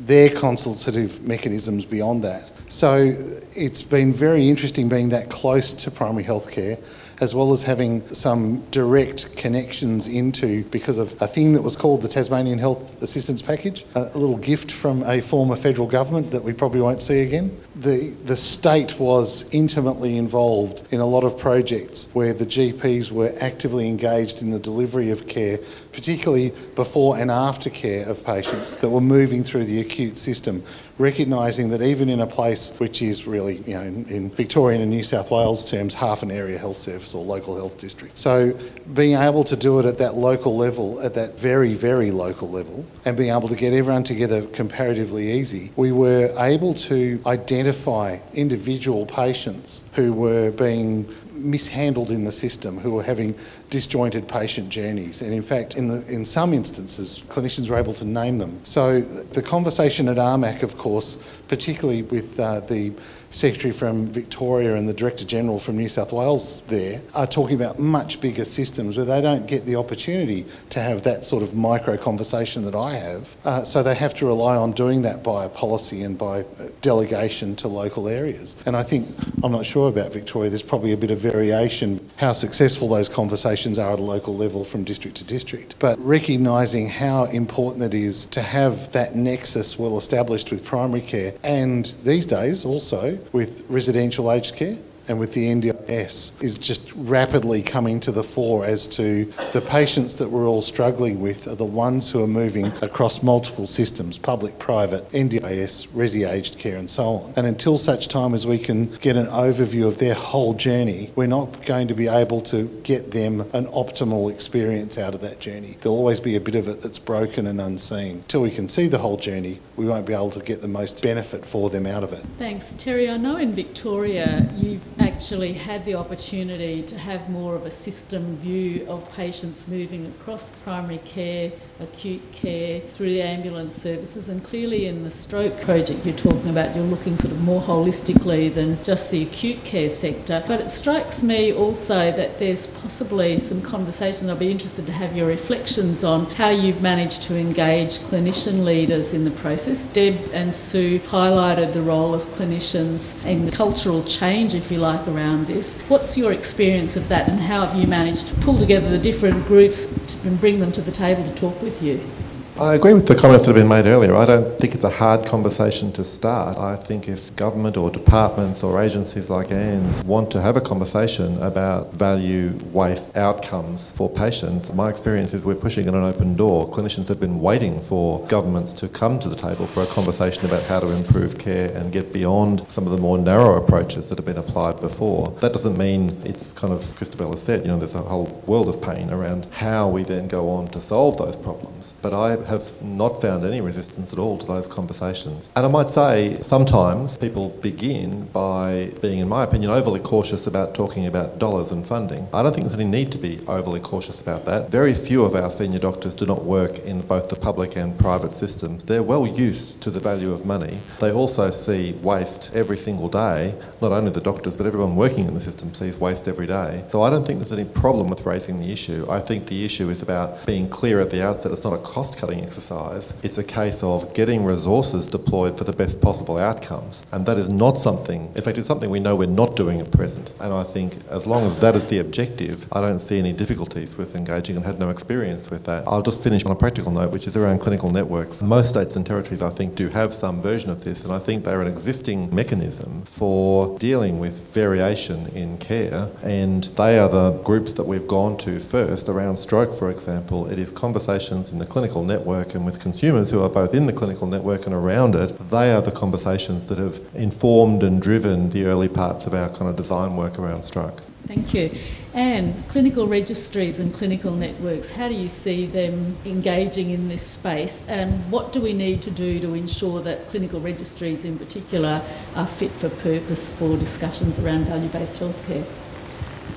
their 0.07 0.29
consultative 0.29 1.21
mechanisms 1.21 1.85
beyond 1.85 2.23
that. 2.23 2.49
So 2.75 3.15
it's 3.55 3.81
been 3.81 4.11
very 4.11 4.49
interesting 4.49 4.89
being 4.89 5.07
that 5.09 5.29
close 5.29 5.71
to 5.71 5.89
primary 5.89 6.25
health 6.25 6.51
care 6.51 6.77
as 7.21 7.33
well 7.33 7.53
as 7.53 7.63
having 7.63 8.07
some 8.13 8.59
direct 8.71 9.35
connections 9.37 10.07
into 10.07 10.63
because 10.65 10.97
of 10.97 11.15
a 11.21 11.27
thing 11.27 11.53
that 11.53 11.61
was 11.61 11.75
called 11.75 12.01
the 12.01 12.07
Tasmanian 12.07 12.59
Health 12.59 13.01
Assistance 13.01 13.41
Package, 13.41 13.85
a, 13.95 14.17
little 14.17 14.37
gift 14.37 14.71
from 14.71 15.03
a 15.03 15.21
former 15.21 15.55
federal 15.55 15.87
government 15.87 16.31
that 16.31 16.43
we 16.43 16.53
probably 16.53 16.81
won't 16.81 17.01
see 17.01 17.21
again. 17.21 17.57
The, 17.75 18.09
the 18.25 18.35
state 18.35 18.99
was 18.99 19.45
intimately 19.53 20.17
involved 20.17 20.81
in 20.91 20.99
a 20.99 21.05
lot 21.05 21.23
of 21.23 21.37
projects 21.37 22.09
where 22.13 22.33
the 22.33 22.45
GPs 22.45 23.11
were 23.11 23.33
actively 23.39 23.87
engaged 23.87 24.41
in 24.41 24.51
the 24.51 24.59
delivery 24.59 25.09
of 25.09 25.27
care, 25.27 25.59
particularly 25.91 26.53
before 26.75 27.17
and 27.17 27.31
after 27.31 27.69
care 27.69 28.05
of 28.07 28.23
patients 28.25 28.77
that 28.77 28.89
were 28.89 29.01
moving 29.01 29.43
through 29.43 29.65
the 29.65 29.79
acute 29.79 30.17
system, 30.17 30.63
recognising 30.97 31.69
that 31.69 31.81
even 31.81 32.09
in 32.09 32.21
a 32.21 32.27
place 32.27 32.71
which 32.77 33.01
is 33.01 33.27
really, 33.27 33.57
you 33.67 33.73
know, 33.73 33.81
in, 33.81 34.05
in 34.05 34.29
Victorian 34.29 34.81
and 34.81 34.89
New 34.89 35.03
South 35.03 35.29
Wales 35.29 35.69
terms, 35.69 35.93
half 35.93 36.23
an 36.23 36.31
area 36.31 36.57
health 36.57 36.77
service 36.77 37.13
or 37.13 37.23
local 37.23 37.55
health 37.55 37.77
district. 37.77 38.17
So 38.17 38.57
being 38.93 39.17
able 39.17 39.43
to 39.45 39.55
do 39.55 39.79
it 39.79 39.85
at 39.85 39.97
that 39.97 40.15
local 40.15 40.55
level, 40.55 41.01
at 41.01 41.13
that 41.15 41.37
very, 41.37 41.73
very 41.73 42.11
local 42.11 42.49
level, 42.49 42.85
and 43.03 43.17
being 43.17 43.31
able 43.31 43.49
to 43.49 43.55
get 43.55 43.73
everyone 43.73 44.03
together 44.03 44.45
comparatively 44.47 45.31
easy, 45.31 45.71
we 45.75 45.91
were 45.91 46.33
able 46.37 46.73
to 46.73 47.21
identify 47.25 48.19
individual 48.33 49.05
patients 49.05 49.83
who 49.93 50.13
were 50.13 50.51
being 50.51 51.13
mishandled 51.45 52.11
in 52.11 52.25
the 52.25 52.31
system, 52.31 52.77
who 52.77 52.91
were 52.91 53.03
having 53.03 53.35
disjointed 53.69 54.27
patient 54.27 54.69
journeys. 54.69 55.21
And 55.21 55.33
in 55.33 55.43
fact, 55.43 55.77
in, 55.77 55.87
the, 55.87 56.05
in 56.11 56.25
some 56.25 56.53
instances, 56.53 57.21
clinicians 57.29 57.69
were 57.69 57.77
able 57.77 57.93
to 57.93 58.05
name 58.05 58.39
them. 58.39 58.59
So 58.63 59.01
the 59.01 59.41
conversation 59.41 60.09
at 60.09 60.17
AHMAC, 60.17 60.63
of 60.63 60.77
course, 60.77 61.17
particularly 61.47 62.01
with 62.01 62.39
uh, 62.39 62.61
the 62.61 62.91
secretary 63.35 63.73
from 63.73 64.07
Victoria 64.07 64.75
and 64.75 64.87
the 64.87 64.93
director 64.93 65.25
general 65.25 65.59
from 65.59 65.75
New 65.75 65.89
South 65.89 66.13
Wales 66.13 66.61
there 66.67 67.01
are 67.13 67.27
talking 67.27 67.55
about 67.55 67.77
much 67.77 68.21
bigger 68.21 68.45
systems 68.45 68.95
where 68.95 69.05
they 69.05 69.21
don't 69.21 69.45
get 69.45 69.65
the 69.65 69.75
opportunity 69.75 70.45
to 70.69 70.79
have 70.79 71.01
that 71.03 71.25
sort 71.25 71.43
of 71.43 71.53
micro 71.53 71.97
conversation 71.97 72.63
that 72.63 72.73
I 72.73 72.95
have. 72.95 73.35
Uh, 73.43 73.63
so 73.65 73.83
they 73.83 73.93
have 73.93 74.13
to 74.15 74.25
rely 74.25 74.55
on 74.55 74.71
doing 74.71 75.01
that 75.01 75.21
by 75.21 75.49
policy 75.49 76.01
and 76.03 76.17
by 76.17 76.45
delegation 76.81 77.57
to 77.57 77.67
local 77.67 78.07
areas. 78.07 78.55
And 78.65 78.77
I 78.77 78.83
think, 78.83 79.09
I'm 79.43 79.51
not 79.51 79.65
sure 79.65 79.89
about 79.89 80.13
Victoria, 80.13 80.49
there's 80.49 80.61
probably 80.61 80.93
a 80.93 80.97
bit 80.97 81.11
of 81.11 81.19
variation 81.19 82.09
how 82.15 82.31
successful 82.31 82.87
those 82.87 83.09
conversations 83.09 83.77
are 83.77 83.91
at 83.91 83.99
a 83.99 84.03
local 84.03 84.35
level 84.35 84.63
from 84.63 84.85
district 84.85 85.17
to 85.17 85.25
district. 85.25 85.75
But 85.79 85.99
recognising 85.99 86.87
how 86.87 87.25
important 87.25 87.83
it 87.83 87.93
is 87.93 88.25
to 88.27 88.41
have 88.41 88.93
that 88.93 89.17
nexus 89.17 89.77
well 89.77 89.97
established 89.97 90.51
with 90.51 90.63
primary 90.63 91.01
care 91.01 91.33
and 91.43 91.85
these 92.03 92.25
days 92.25 92.63
also 92.63 93.19
with 93.31 93.63
residential 93.69 94.31
aged 94.31 94.55
care 94.55 94.77
and 95.07 95.19
with 95.19 95.33
the 95.33 95.47
NDIS 95.47 96.31
is 96.41 96.57
just 96.57 96.81
rapidly 96.95 97.61
coming 97.61 97.99
to 98.01 98.11
the 98.11 98.23
fore 98.23 98.65
as 98.65 98.87
to 98.87 99.25
the 99.53 99.61
patients 99.61 100.15
that 100.15 100.29
we're 100.29 100.47
all 100.47 100.61
struggling 100.61 101.21
with 101.21 101.47
are 101.47 101.55
the 101.55 101.65
ones 101.65 102.09
who 102.09 102.23
are 102.23 102.27
moving 102.27 102.67
across 102.81 103.21
multiple 103.21 103.67
systems 103.67 104.17
public, 104.17 104.57
private, 104.59 105.09
NDIS, 105.11 105.87
resi 105.89 106.29
aged 106.29 106.57
care, 106.57 106.77
and 106.77 106.89
so 106.89 107.05
on. 107.05 107.33
And 107.35 107.45
until 107.45 107.77
such 107.77 108.07
time 108.07 108.33
as 108.33 108.47
we 108.47 108.57
can 108.57 108.87
get 108.95 109.15
an 109.15 109.27
overview 109.27 109.87
of 109.87 109.97
their 109.97 110.13
whole 110.13 110.53
journey, 110.53 111.11
we're 111.15 111.27
not 111.27 111.65
going 111.65 111.87
to 111.87 111.93
be 111.93 112.07
able 112.07 112.41
to 112.41 112.65
get 112.83 113.11
them 113.11 113.41
an 113.53 113.65
optimal 113.67 114.31
experience 114.31 114.97
out 114.97 115.13
of 115.13 115.21
that 115.21 115.39
journey. 115.39 115.77
There'll 115.81 115.97
always 115.97 116.19
be 116.19 116.35
a 116.35 116.39
bit 116.39 116.55
of 116.55 116.67
it 116.67 116.81
that's 116.81 116.99
broken 116.99 117.47
and 117.47 117.61
unseen. 117.61 118.23
Till 118.27 118.41
we 118.41 118.51
can 118.51 118.67
see 118.67 118.87
the 118.87 118.97
whole 118.97 119.17
journey, 119.17 119.59
we 119.75 119.85
won't 119.85 120.05
be 120.05 120.13
able 120.13 120.31
to 120.31 120.39
get 120.39 120.61
the 120.61 120.67
most 120.67 121.03
benefit 121.03 121.45
for 121.45 121.69
them 121.69 121.85
out 121.85 122.03
of 122.03 122.13
it. 122.13 122.23
Thanks. 122.37 122.73
Terry, 122.77 123.09
I 123.09 123.17
know 123.17 123.37
in 123.37 123.53
Victoria 123.53 124.49
you've 124.55 124.94
actually 124.99 125.53
had 125.53 125.83
the 125.85 125.95
opportunity 125.95 126.81
to 126.83 126.97
have 126.97 127.29
more 127.29 127.55
of 127.55 127.65
a 127.65 127.71
system 127.71 128.37
view 128.37 128.85
of 128.87 129.09
patients 129.13 129.67
moving 129.67 130.05
across 130.07 130.53
primary 130.63 130.99
care, 130.99 131.51
acute 131.79 132.21
care, 132.31 132.79
through 132.93 133.09
the 133.09 133.21
ambulance 133.21 133.75
services. 133.75 134.29
And 134.29 134.43
clearly, 134.43 134.85
in 134.85 135.03
the 135.03 135.11
stroke 135.11 135.59
project 135.61 136.05
you're 136.05 136.15
talking 136.15 136.49
about, 136.49 136.75
you're 136.75 136.85
looking 136.85 137.17
sort 137.17 137.33
of 137.33 137.41
more 137.41 137.61
holistically 137.61 138.53
than 138.53 138.81
just 138.83 139.11
the 139.11 139.23
acute 139.23 139.63
care 139.63 139.89
sector. 139.89 140.43
But 140.47 140.61
it 140.61 140.69
strikes 140.69 141.23
me 141.23 141.53
also 141.53 142.11
that 142.11 142.39
there's 142.39 142.67
possibly 142.67 143.37
some 143.37 143.61
conversation. 143.61 144.29
I'll 144.29 144.35
be 144.35 144.51
interested 144.51 144.85
to 144.87 144.93
have 144.93 145.15
your 145.15 145.27
reflections 145.27 146.03
on 146.03 146.25
how 146.31 146.49
you've 146.49 146.81
managed 146.81 147.23
to 147.23 147.37
engage 147.37 147.99
clinician 147.99 148.63
leaders 148.63 149.13
in 149.13 149.25
the 149.25 149.31
process. 149.31 149.85
Deb 149.85 150.17
and 150.33 150.53
Sue 150.53 150.99
highlighted 150.99 151.73
the 151.73 151.81
role 151.81 152.13
of 152.13 152.23
clinicians 152.27 153.23
in 153.25 153.51
cultural 153.51 154.03
change, 154.03 154.55
if 154.55 154.71
you 154.71 154.77
like, 154.77 155.05
around 155.07 155.47
this. 155.47 155.75
What's 155.89 156.17
your 156.17 156.31
experience 156.31 156.95
of 156.95 157.07
that, 157.09 157.27
and 157.27 157.39
how 157.39 157.65
have 157.65 157.77
you 157.77 157.87
managed 157.87 158.27
to 158.29 158.35
pull 158.35 158.57
together 158.57 158.89
the 158.89 158.97
different 158.97 159.45
groups 159.45 159.85
and 160.23 160.39
bring 160.39 160.59
them 160.59 160.71
to 160.71 160.81
the 160.81 160.91
table 160.91 161.23
to 161.23 161.35
talk 161.35 161.61
with 161.65 161.81
you? 161.81 162.24
I 162.57 162.75
agree 162.75 162.93
with 162.93 163.05
the 163.05 163.15
comments 163.15 163.45
that 163.45 163.53
have 163.53 163.61
been 163.61 163.67
made 163.67 163.85
earlier. 163.85 164.15
I 164.15 164.23
don't 164.23 164.57
think 164.57 164.75
it's 164.75 164.85
a 164.85 164.89
hard 164.89 165.25
conversation 165.25 165.91
to 165.91 166.05
start. 166.05 166.57
I 166.57 166.77
think 166.77 167.09
if 167.09 167.35
government 167.35 167.75
or 167.75 167.89
departments 167.89 168.63
or 168.63 168.81
agencies 168.81 169.29
like 169.29 169.49
ANZ 169.49 170.05
want 170.05 170.31
to 170.31 170.41
have 170.41 170.55
a 170.55 170.61
conversation 170.61 171.37
about 171.43 171.91
value, 171.91 172.57
waste, 172.71 173.13
outcomes 173.17 173.91
for 173.91 174.09
patients, 174.09 174.71
my 174.71 174.89
experience 174.89 175.33
is 175.33 175.43
we're 175.43 175.53
pushing 175.53 175.85
in 175.89 175.95
an 175.95 176.05
open 176.05 176.37
door. 176.37 176.71
Clinicians 176.71 177.09
have 177.09 177.19
been 177.19 177.41
waiting 177.41 177.77
for 177.77 178.25
governments 178.27 178.71
to 178.71 178.87
come 178.87 179.19
to 179.19 179.27
the 179.27 179.35
table 179.35 179.67
for 179.67 179.83
a 179.83 179.87
conversation 179.87 180.45
about 180.45 180.63
how 180.63 180.79
to 180.79 180.87
improve 180.91 181.37
care 181.37 181.75
and 181.75 181.91
get 181.91 182.13
beyond 182.13 182.65
some 182.69 182.85
of 182.85 182.93
the 182.93 182.97
more 182.97 183.17
narrow 183.17 183.61
approaches 183.61 184.07
that 184.07 184.17
have 184.17 184.25
been 184.25 184.37
applied 184.37 184.79
before. 184.79 185.29
That 185.41 185.51
doesn't 185.51 185.77
mean 185.77 186.21
it's 186.23 186.53
kind 186.53 186.71
of, 186.71 186.79
Christobel 186.97 187.31
has 187.31 187.43
said, 187.43 187.63
you 187.63 187.67
know, 187.67 187.77
there's 187.77 187.95
a 187.95 188.01
whole 188.01 188.41
world 188.45 188.69
of 188.69 188.81
pain 188.81 189.09
around 189.09 189.45
how 189.51 189.89
we 189.89 190.03
then 190.03 190.29
go 190.29 190.47
on 190.47 190.67
to 190.67 190.79
solve 190.79 191.17
those 191.17 191.35
problems. 191.35 191.93
But 192.01 192.13
I 192.13 192.44
have 192.45 192.81
not 192.81 193.21
found 193.21 193.45
any 193.45 193.61
resistance 193.61 194.13
at 194.13 194.19
all 194.19 194.37
to 194.37 194.45
those 194.45 194.67
conversations. 194.67 195.49
And 195.55 195.65
I 195.65 195.69
might 195.69 195.89
say 195.89 196.41
sometimes 196.41 197.17
people 197.17 197.49
begin 197.61 198.25
by 198.27 198.91
being, 199.01 199.19
in 199.19 199.29
my 199.29 199.43
opinion, 199.43 199.71
overly 199.71 199.99
cautious 199.99 200.47
about 200.47 200.73
talking 200.75 201.05
about 201.05 201.39
dollars 201.39 201.71
and 201.71 201.85
funding. 201.85 202.27
I 202.33 202.43
don't 202.43 202.53
think 202.53 202.67
there's 202.67 202.79
any 202.79 202.89
need 202.89 203.11
to 203.11 203.17
be 203.17 203.39
overly 203.47 203.79
cautious 203.79 204.21
about 204.21 204.45
that. 204.45 204.69
Very 204.69 204.93
few 204.93 205.23
of 205.23 205.35
our 205.35 205.51
senior 205.51 205.79
doctors 205.79 206.15
do 206.15 206.25
not 206.25 206.43
work 206.43 206.79
in 206.79 207.01
both 207.01 207.29
the 207.29 207.35
public 207.35 207.75
and 207.75 207.97
private 207.97 208.33
systems. 208.33 208.83
They're 208.83 209.03
well 209.03 209.27
used 209.27 209.81
to 209.81 209.91
the 209.91 209.99
value 209.99 210.31
of 210.31 210.45
money. 210.45 210.77
They 210.99 211.11
also 211.11 211.51
see 211.51 211.93
waste 212.01 212.51
every 212.53 212.77
single 212.77 213.09
day. 213.09 213.55
Not 213.81 213.91
only 213.91 214.11
the 214.11 214.21
doctors, 214.21 214.55
but 214.55 214.65
everyone 214.65 214.95
working 214.95 215.27
in 215.27 215.33
the 215.33 215.41
system 215.41 215.73
sees 215.73 215.97
waste 215.97 216.27
every 216.27 216.47
day. 216.47 216.83
So 216.91 217.01
I 217.01 217.09
don't 217.09 217.25
think 217.25 217.39
there's 217.39 217.53
any 217.53 217.65
problem 217.65 218.07
with 218.07 218.25
raising 218.25 218.59
the 218.59 218.71
issue. 218.71 219.05
I 219.09 219.19
think 219.19 219.47
the 219.47 219.65
issue 219.65 219.89
is 219.89 220.01
about 220.01 220.45
being 220.45 220.69
clear 220.69 220.99
at 220.99 221.09
the 221.09 221.23
outset 221.23 221.51
it's 221.51 221.63
not 221.63 221.73
a 221.73 221.77
cost 221.77 222.17
cutting 222.17 222.34
exercise. 222.41 223.13
It's 223.23 223.37
a 223.37 223.43
case 223.43 223.83
of 223.83 224.13
getting 224.13 224.43
resources 224.43 225.07
deployed 225.07 225.57
for 225.57 225.63
the 225.63 225.73
best 225.73 226.01
possible 226.01 226.37
outcomes. 226.37 227.03
And 227.11 227.25
that 227.25 227.37
is 227.37 227.49
not 227.49 227.77
something, 227.77 228.31
in 228.35 228.41
fact, 228.41 228.57
it's 228.57 228.67
something 228.67 228.89
we 228.89 228.99
know 228.99 229.15
we're 229.15 229.27
not 229.27 229.55
doing 229.55 229.79
at 229.79 229.91
present. 229.91 230.31
And 230.39 230.53
I 230.53 230.63
think 230.63 230.97
as 231.09 231.25
long 231.25 231.45
as 231.45 231.55
that 231.57 231.75
is 231.75 231.87
the 231.87 231.99
objective, 231.99 232.65
I 232.71 232.81
don't 232.81 232.99
see 232.99 233.19
any 233.19 233.33
difficulties 233.33 233.97
with 233.97 234.15
engaging 234.15 234.55
and 234.57 234.65
had 234.65 234.79
no 234.79 234.89
experience 234.89 235.49
with 235.49 235.63
that. 235.65 235.83
I'll 235.87 236.01
just 236.01 236.21
finish 236.21 236.43
on 236.43 236.51
a 236.51 236.55
practical 236.55 236.91
note, 236.91 237.11
which 237.11 237.27
is 237.27 237.37
around 237.37 237.59
clinical 237.59 237.89
networks. 237.89 238.41
Most 238.41 238.69
states 238.69 238.95
and 238.95 239.05
territories, 239.05 239.41
I 239.41 239.49
think, 239.49 239.75
do 239.75 239.89
have 239.89 240.13
some 240.13 240.41
version 240.41 240.69
of 240.69 240.83
this, 240.83 241.03
and 241.03 241.13
I 241.13 241.19
think 241.19 241.45
they're 241.45 241.61
an 241.61 241.67
existing 241.67 242.33
mechanism 242.35 243.03
for 243.05 243.77
dealing 243.79 244.19
with 244.19 244.47
variation 244.53 245.27
in 245.27 245.57
care. 245.57 246.09
And 246.21 246.65
they 246.75 246.99
are 246.99 247.09
the 247.09 247.31
groups 247.43 247.73
that 247.73 247.83
we've 247.85 248.07
gone 248.07 248.37
to 248.39 248.59
first 248.59 249.07
around 249.07 249.37
stroke, 249.37 249.73
for 249.73 249.89
example. 249.89 250.47
It 250.47 250.59
is 250.59 250.71
conversations 250.71 251.49
in 251.51 251.59
the 251.59 251.65
clinical 251.65 252.03
network 252.03 252.24
and 252.25 252.65
with 252.65 252.79
consumers 252.79 253.29
who 253.29 253.41
are 253.41 253.49
both 253.49 253.73
in 253.73 253.85
the 253.85 253.93
clinical 253.93 254.25
network 254.25 254.65
and 254.65 254.73
around 254.73 255.13
it. 255.13 255.49
They 255.51 255.71
are 255.71 255.81
the 255.81 255.91
conversations 255.91 256.67
that 256.67 256.79
have 256.79 256.99
informed 257.13 257.83
and 257.83 258.01
driven 258.01 258.49
the 258.49 258.65
early 258.65 258.89
parts 258.89 259.27
of 259.27 259.33
our 259.35 259.49
kind 259.49 259.69
of 259.69 259.75
design 259.75 260.17
work 260.17 260.39
around 260.39 260.63
stroke. 260.63 261.01
Thank 261.27 261.53
you. 261.53 261.71
And 262.13 262.67
clinical 262.67 263.07
registries 263.07 263.79
and 263.79 263.93
clinical 263.93 264.33
networks, 264.33 264.89
how 264.91 265.07
do 265.07 265.13
you 265.13 265.29
see 265.29 265.65
them 265.65 266.17
engaging 266.25 266.91
in 266.91 267.09
this 267.09 267.25
space? 267.25 267.83
And 267.87 268.31
what 268.31 268.53
do 268.53 268.61
we 268.61 268.73
need 268.73 269.01
to 269.03 269.11
do 269.11 269.39
to 269.39 269.53
ensure 269.53 270.01
that 270.01 270.27
clinical 270.29 270.59
registries 270.59 271.25
in 271.25 271.37
particular 271.37 272.01
are 272.35 272.47
fit 272.47 272.71
for 272.71 272.89
purpose 272.89 273.51
for 273.51 273.77
discussions 273.77 274.39
around 274.39 274.65
value 274.65 274.89
based 274.89 275.21
healthcare? 275.21 275.65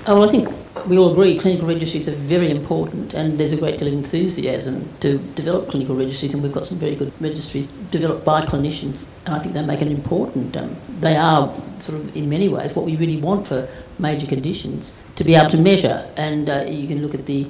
Oh, 0.09 0.15
well, 0.15 0.27
I 0.27 0.33
think 0.33 0.49
we 0.87 0.97
all 0.97 1.13
agree 1.13 1.39
clinical 1.39 1.69
registries 1.69 2.09
are 2.09 2.15
very 2.15 2.51
important, 2.51 3.13
and 3.13 3.39
there's 3.39 3.53
a 3.53 3.59
great 3.59 3.79
deal 3.79 3.89
of 3.89 3.93
enthusiasm 3.93 4.89
to 5.01 5.19
develop 5.19 5.69
clinical 5.69 5.95
registries, 5.95 6.33
and 6.33 6.43
we've 6.43 6.51
got 6.51 6.65
some 6.65 6.79
very 6.79 6.97
good 6.97 7.13
registries 7.21 7.67
developed 7.91 8.25
by 8.25 8.41
clinicians, 8.41 9.05
and 9.27 9.35
I 9.35 9.39
think 9.39 9.55
they 9.55 9.63
make 9.67 9.83
an 9.83 9.89
important. 9.89 10.57
Um, 10.57 10.75
they 11.01 11.15
are 11.15 11.55
sort 11.79 12.01
of 12.01 12.17
in 12.17 12.31
many 12.31 12.49
ways 12.49 12.75
what 12.75 12.87
we 12.87 12.97
really 12.97 13.19
want 13.19 13.47
for 13.47 13.69
major 13.99 14.27
conditions 14.27 14.97
to 15.17 15.25
be 15.25 15.35
able 15.35 15.51
to 15.51 15.61
measure, 15.61 16.09
and 16.17 16.49
uh, 16.49 16.65
you 16.67 16.89
can 16.89 17.03
look 17.03 17.13
at 17.13 17.27
the 17.27 17.47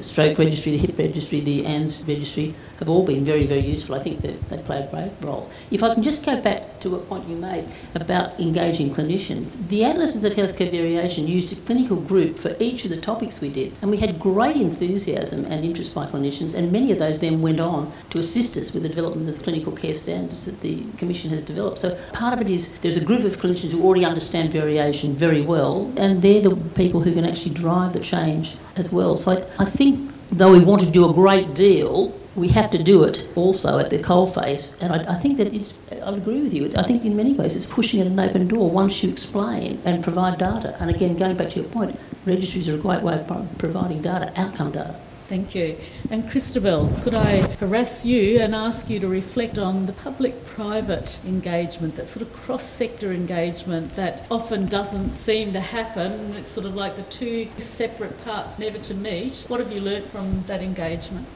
stroke 0.00 0.38
registry, 0.38 0.72
the 0.72 0.78
hip 0.78 0.98
registry, 0.98 1.38
the 1.38 1.62
ANZ 1.62 2.08
registry 2.08 2.52
have 2.82 2.88
all 2.88 3.04
been 3.04 3.24
very, 3.24 3.46
very 3.46 3.60
useful. 3.60 3.94
I 3.94 4.00
think 4.00 4.20
that 4.22 4.48
they 4.48 4.58
play 4.58 4.82
a 4.82 4.90
great 4.90 5.12
role. 5.20 5.48
If 5.70 5.82
I 5.84 5.94
can 5.94 6.02
just 6.02 6.26
go 6.26 6.40
back 6.40 6.80
to 6.80 6.96
a 6.96 6.98
point 6.98 7.28
you 7.28 7.36
made 7.36 7.64
about 7.94 8.38
engaging 8.40 8.90
clinicians, 8.90 9.66
the 9.68 9.84
Atlases 9.84 10.24
of 10.24 10.32
Healthcare 10.32 10.70
Variation 10.70 11.28
used 11.28 11.56
a 11.56 11.60
clinical 11.62 11.96
group 11.96 12.36
for 12.36 12.56
each 12.58 12.84
of 12.84 12.90
the 12.90 13.00
topics 13.00 13.40
we 13.40 13.50
did, 13.50 13.72
and 13.82 13.90
we 13.90 13.98
had 13.98 14.18
great 14.18 14.56
enthusiasm 14.56 15.44
and 15.44 15.64
interest 15.64 15.94
by 15.94 16.06
clinicians, 16.06 16.56
and 16.56 16.72
many 16.72 16.90
of 16.90 16.98
those 16.98 17.20
then 17.20 17.40
went 17.40 17.60
on 17.60 17.92
to 18.10 18.18
assist 18.18 18.56
us 18.56 18.74
with 18.74 18.82
the 18.82 18.88
development 18.88 19.28
of 19.28 19.38
the 19.38 19.44
clinical 19.44 19.72
care 19.72 19.94
standards 19.94 20.46
that 20.46 20.60
the 20.60 20.82
Commission 20.98 21.30
has 21.30 21.42
developed. 21.42 21.78
So 21.78 21.96
part 22.12 22.34
of 22.34 22.40
it 22.40 22.50
is 22.50 22.72
there's 22.80 22.96
a 22.96 23.04
group 23.04 23.22
of 23.24 23.36
clinicians 23.36 23.70
who 23.70 23.84
already 23.84 24.04
understand 24.04 24.52
variation 24.52 25.14
very 25.14 25.42
well, 25.42 25.92
and 25.96 26.20
they're 26.20 26.42
the 26.42 26.56
people 26.74 27.00
who 27.00 27.12
can 27.14 27.24
actually 27.24 27.54
drive 27.54 27.92
the 27.92 28.00
change 28.00 28.56
as 28.74 28.92
well. 28.92 29.14
So 29.14 29.32
I, 29.32 29.62
I 29.62 29.64
think 29.66 30.10
though 30.32 30.52
we 30.52 30.60
want 30.60 30.82
to 30.82 30.90
do 30.90 31.08
a 31.08 31.12
great 31.12 31.54
deal, 31.54 32.18
we 32.34 32.48
have 32.48 32.70
to 32.70 32.82
do 32.82 33.04
it 33.04 33.28
also 33.36 33.78
at 33.78 33.90
the 33.90 33.98
coalface. 33.98 34.80
And 34.80 34.92
I, 34.92 35.12
I, 35.12 35.14
think 35.16 35.36
that 35.36 35.52
it's, 35.52 35.78
I 35.90 36.14
agree 36.14 36.40
with 36.40 36.54
you. 36.54 36.72
I 36.76 36.82
think 36.82 37.04
in 37.04 37.14
many 37.14 37.34
ways 37.34 37.54
it's 37.54 37.66
pushing 37.66 38.00
at 38.00 38.06
an 38.06 38.18
open 38.18 38.48
door 38.48 38.70
once 38.70 39.02
you 39.02 39.10
explain 39.10 39.80
and 39.84 40.02
provide 40.02 40.38
data. 40.38 40.74
And 40.80 40.88
again, 40.90 41.16
going 41.16 41.36
back 41.36 41.50
to 41.50 41.60
your 41.60 41.68
point, 41.68 41.98
registries 42.24 42.68
are 42.68 42.74
a 42.74 42.78
great 42.78 43.02
way 43.02 43.14
of 43.14 43.58
providing 43.58 44.00
data, 44.00 44.32
outcome 44.36 44.72
data. 44.72 44.98
Thank 45.32 45.54
you. 45.54 45.78
And 46.10 46.24
Christobel, 46.24 47.02
could 47.02 47.14
I 47.14 47.40
harass 47.56 48.04
you 48.04 48.38
and 48.40 48.54
ask 48.54 48.90
you 48.90 49.00
to 49.00 49.08
reflect 49.08 49.56
on 49.56 49.86
the 49.86 49.94
public 49.94 50.44
private 50.44 51.18
engagement, 51.24 51.96
that 51.96 52.08
sort 52.08 52.20
of 52.20 52.34
cross 52.34 52.62
sector 52.62 53.10
engagement 53.12 53.96
that 53.96 54.26
often 54.30 54.66
doesn't 54.66 55.12
seem 55.12 55.54
to 55.54 55.60
happen? 55.60 56.34
It's 56.34 56.52
sort 56.52 56.66
of 56.66 56.74
like 56.74 56.96
the 56.96 57.02
two 57.04 57.48
separate 57.56 58.22
parts 58.26 58.58
never 58.58 58.76
to 58.80 58.92
meet. 58.92 59.46
What 59.48 59.58
have 59.60 59.72
you 59.72 59.80
learnt 59.80 60.10
from 60.10 60.44
that 60.48 60.60
engagement? 60.60 61.26